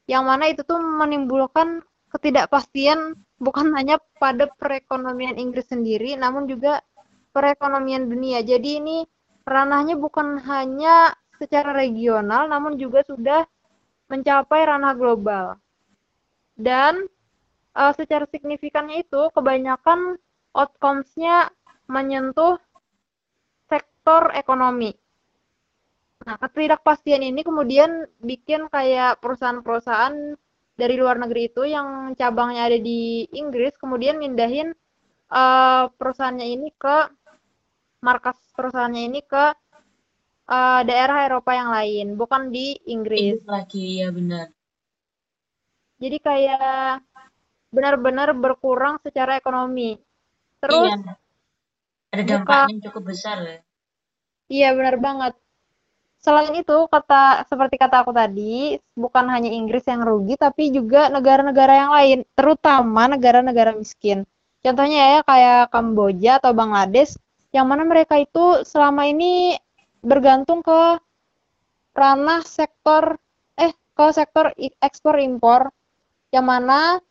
Yang 0.09 0.23
mana 0.27 0.43
itu 0.51 0.61
tuh 0.67 0.81
menimbulkan 0.81 1.85
ketidakpastian 2.11 3.15
bukan 3.37 3.71
hanya 3.77 4.01
pada 4.17 4.49
perekonomian 4.57 5.37
Inggris 5.37 5.69
sendiri 5.69 6.17
namun 6.17 6.49
juga 6.49 6.81
perekonomian 7.31 8.09
dunia. 8.09 8.41
Jadi 8.41 8.81
ini 8.81 8.97
ranahnya 9.45 9.93
bukan 9.95 10.41
hanya 10.41 11.13
secara 11.37 11.71
regional 11.71 12.49
namun 12.49 12.81
juga 12.81 13.05
sudah 13.05 13.45
mencapai 14.09 14.65
ranah 14.65 14.97
global. 14.97 15.45
Dan 16.57 17.05
uh, 17.77 17.93
secara 17.93 18.25
signifikannya 18.25 19.05
itu 19.05 19.29
kebanyakan 19.37 20.17
outcomes-nya 20.57 21.53
menyentuh 21.85 22.57
sektor 23.69 24.33
ekonomi. 24.33 24.97
Nah, 26.25 26.35
ketidakpastian 26.41 27.21
ini 27.21 27.45
kemudian 27.45 28.09
bikin 28.19 28.67
kayak 28.73 29.21
perusahaan-perusahaan 29.21 30.35
dari 30.73 30.95
luar 30.97 31.21
negeri 31.21 31.53
itu 31.53 31.63
yang 31.63 32.17
cabangnya 32.17 32.67
ada 32.73 32.79
di 32.81 33.25
Inggris 33.33 33.73
kemudian 33.77 34.17
mindahin 34.17 34.73
uh, 35.31 35.89
perusahaannya 35.95 36.47
ini 36.47 36.69
ke 36.75 36.97
markas 38.01 38.37
perusahaannya 38.53 39.03
ini 39.09 39.21
ke 39.25 39.45
uh, 40.49 40.81
daerah 40.83 41.25
Eropa 41.25 41.51
yang 41.53 41.69
lain, 41.71 42.07
bukan 42.17 42.49
di 42.49 42.77
Inggris. 42.89 43.37
Inggris 43.37 43.47
lagi 43.47 43.85
ya 44.01 44.09
benar. 44.11 44.47
Jadi 45.97 46.17
kayak 46.21 47.06
benar-benar 47.77 48.33
berkurang 48.33 48.97
secara 49.05 49.37
ekonomi. 49.37 50.01
Terus 50.57 50.89
iya. 50.89 51.13
ada 52.09 52.23
dampaknya 52.25 52.73
buka, 52.73 52.85
cukup 52.89 53.03
besar 53.13 53.37
ya. 53.45 53.59
Iya 54.49 54.69
benar 54.73 54.95
banget. 54.97 55.33
Selain 56.17 56.49
itu, 56.57 56.77
kata 56.89 57.45
seperti 57.45 57.77
kata 57.77 58.01
aku 58.01 58.11
tadi, 58.11 58.81
bukan 58.97 59.29
hanya 59.29 59.53
Inggris 59.53 59.85
yang 59.85 60.01
rugi, 60.01 60.33
tapi 60.35 60.73
juga 60.73 61.13
negara-negara 61.13 61.73
yang 61.77 61.91
lain, 61.93 62.19
terutama 62.33 63.05
negara-negara 63.05 63.77
miskin. 63.77 64.25
Contohnya 64.65 64.99
ya 65.13 65.19
kayak 65.21 65.69
Kamboja 65.69 66.41
atau 66.41 66.51
Bangladesh, 66.57 67.15
yang 67.53 67.69
mana 67.69 67.85
mereka 67.85 68.17
itu 68.17 68.65
selama 68.65 69.07
ini 69.07 69.55
bergantung 70.01 70.65
ke 70.65 70.99
ranah 71.95 72.43
sektor 72.43 73.17
eh 73.57 73.73
ke 73.73 74.05
sektor 74.13 74.53
ekspor 74.83 75.17
impor 75.17 75.73
yang 76.29 76.45
mana 76.45 77.01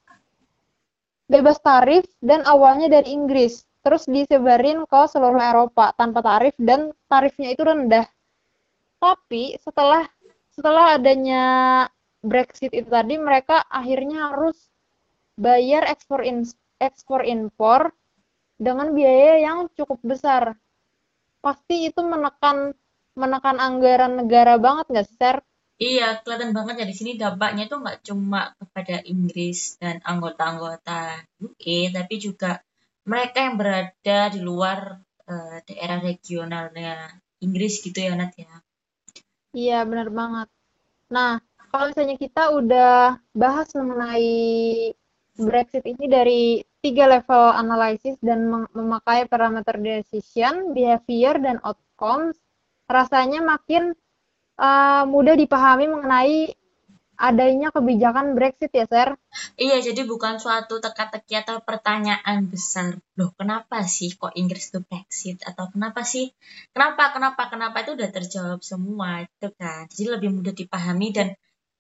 bebas 1.26 1.58
tarif 1.62 2.06
dan 2.22 2.46
awalnya 2.46 2.90
dari 2.90 3.14
Inggris, 3.14 3.66
terus 3.82 4.06
disebarin 4.06 4.86
ke 4.86 5.00
seluruh 5.10 5.42
Eropa 5.42 5.94
tanpa 5.94 6.22
tarif 6.22 6.54
dan 6.58 6.94
tarifnya 7.10 7.54
itu 7.54 7.62
rendah. 7.62 8.06
Tapi 8.98 9.58
setelah 9.60 10.06
setelah 10.50 10.96
adanya 10.96 11.44
Brexit 12.24 12.72
itu 12.72 12.88
tadi 12.88 13.20
mereka 13.20 13.62
akhirnya 13.68 14.32
harus 14.32 14.56
bayar 15.36 15.84
ekspor 15.86 16.24
in, 16.24 16.42
ekspor 16.80 17.22
impor 17.22 17.92
dengan 18.56 18.90
biaya 18.96 19.38
yang 19.44 19.68
cukup 19.76 20.00
besar. 20.00 20.56
Pasti 21.44 21.86
itu 21.92 22.00
menekan 22.00 22.72
menekan 23.16 23.60
anggaran 23.60 24.18
negara 24.24 24.56
banget 24.56 24.86
nggak 24.90 25.06
sih? 25.06 25.36
Iya, 25.76 26.24
kelihatan 26.24 26.56
banget 26.56 26.80
ya 26.80 26.86
di 26.88 26.96
sini 26.96 27.10
dampaknya 27.20 27.68
itu 27.68 27.76
nggak 27.76 28.00
cuma 28.00 28.56
kepada 28.56 29.04
Inggris 29.04 29.76
dan 29.76 30.00
anggota-anggota 30.00 31.20
UK, 31.36 31.92
tapi 31.92 32.14
juga 32.16 32.64
mereka 33.04 33.44
yang 33.44 33.60
berada 33.60 34.18
di 34.32 34.40
luar 34.40 34.96
uh, 35.28 35.56
daerah 35.68 36.00
regionalnya 36.00 37.20
Inggris 37.44 37.84
gitu 37.84 38.00
ya, 38.00 38.16
Nat 38.16 38.32
ya. 38.40 38.54
Iya, 39.52 39.84
benar 39.84 40.08
banget. 40.08 40.48
Nah, 41.12 41.44
kalau 41.68 41.92
misalnya 41.92 42.16
kita 42.16 42.56
udah 42.56 43.20
bahas 43.36 43.68
mengenai 43.76 44.32
Brexit 45.36 45.84
ini 45.84 46.08
dari 46.08 46.64
tiga 46.80 47.04
level 47.04 47.52
analisis 47.52 48.16
dan 48.24 48.48
memakai 48.72 49.28
parameter 49.28 49.76
decision, 49.76 50.72
behavior, 50.72 51.36
dan 51.36 51.60
outcomes, 51.60 52.40
rasanya 52.88 53.44
makin 53.44 53.92
uh, 54.60 55.04
mudah 55.08 55.36
dipahami 55.36 55.88
mengenai 55.88 56.52
adanya 57.16 57.72
kebijakan 57.72 58.36
Brexit 58.36 58.70
ya, 58.76 58.84
Sir? 58.84 59.16
Iya, 59.56 59.80
jadi 59.80 60.04
bukan 60.04 60.36
suatu 60.36 60.78
teka-teki 60.78 61.40
atau 61.44 61.64
pertanyaan 61.64 62.44
besar. 62.46 63.00
Loh, 63.16 63.32
kenapa 63.34 63.82
sih 63.88 64.12
kok 64.12 64.36
Inggris 64.36 64.68
itu 64.68 64.84
Brexit? 64.84 65.40
Atau 65.42 65.72
kenapa 65.72 66.04
sih? 66.04 66.30
Kenapa, 66.76 67.16
kenapa, 67.16 67.48
kenapa 67.48 67.76
itu 67.82 67.96
udah 67.96 68.10
terjawab 68.12 68.60
semua 68.60 69.24
itu 69.24 69.48
kan. 69.56 69.88
Jadi 69.88 70.08
lebih 70.12 70.30
mudah 70.36 70.52
dipahami 70.52 71.08
dan 71.16 71.32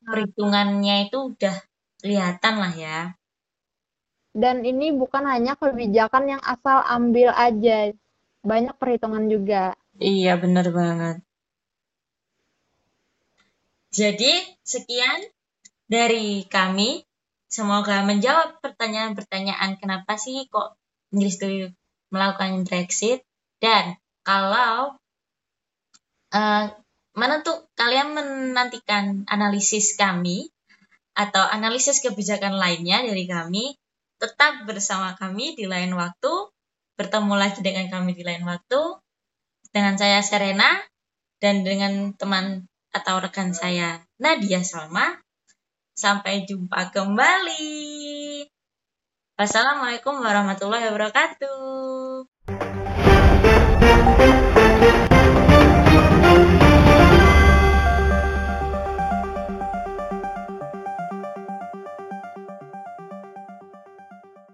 perhitungannya 0.02 1.12
itu 1.12 1.36
udah 1.36 1.56
kelihatan 2.00 2.54
lah 2.56 2.72
ya. 2.72 2.98
Dan 4.36 4.64
ini 4.68 4.92
bukan 4.92 5.24
hanya 5.24 5.56
kebijakan 5.56 6.36
yang 6.36 6.42
asal 6.44 6.84
ambil 6.84 7.32
aja, 7.32 7.92
banyak 8.44 8.76
perhitungan 8.76 9.32
juga. 9.32 9.72
Iya, 9.96 10.36
benar 10.36 10.68
banget. 10.76 11.25
Jadi, 13.96 14.44
sekian 14.60 15.24
dari 15.88 16.44
kami. 16.44 17.00
Semoga 17.48 18.04
menjawab 18.04 18.60
pertanyaan-pertanyaan 18.60 19.80
kenapa 19.80 20.20
sih 20.20 20.44
kok 20.52 20.76
Inggris 21.14 21.40
itu 21.40 21.72
melakukan 22.12 22.68
Brexit. 22.68 23.24
Dan 23.56 23.96
kalau 24.20 24.98
uh, 26.36 26.66
mana 27.16 27.34
tuh 27.40 27.64
kalian 27.78 28.12
menantikan 28.12 29.24
analisis 29.30 29.96
kami 29.96 30.52
atau 31.16 31.40
analisis 31.40 32.04
kebijakan 32.04 32.60
lainnya 32.60 33.00
dari 33.00 33.24
kami, 33.24 33.72
tetap 34.20 34.68
bersama 34.68 35.16
kami 35.16 35.56
di 35.56 35.64
lain 35.64 35.96
waktu, 35.96 36.52
bertemu 37.00 37.34
lagi 37.40 37.64
dengan 37.64 37.88
kami 37.88 38.12
di 38.12 38.20
lain 38.20 38.44
waktu, 38.44 39.00
dengan 39.72 39.96
saya 39.96 40.20
Serena, 40.20 40.76
dan 41.40 41.64
dengan 41.64 42.12
teman 42.12 42.68
atau 42.94 43.18
rekan 43.18 43.50
saya 43.56 44.02
Nadia 44.18 44.62
Salma. 44.62 45.18
Sampai 45.96 46.44
jumpa 46.44 46.92
kembali. 46.92 48.44
Wassalamualaikum 49.36 50.20
warahmatullahi 50.20 50.92
wabarakatuh. 50.92 52.05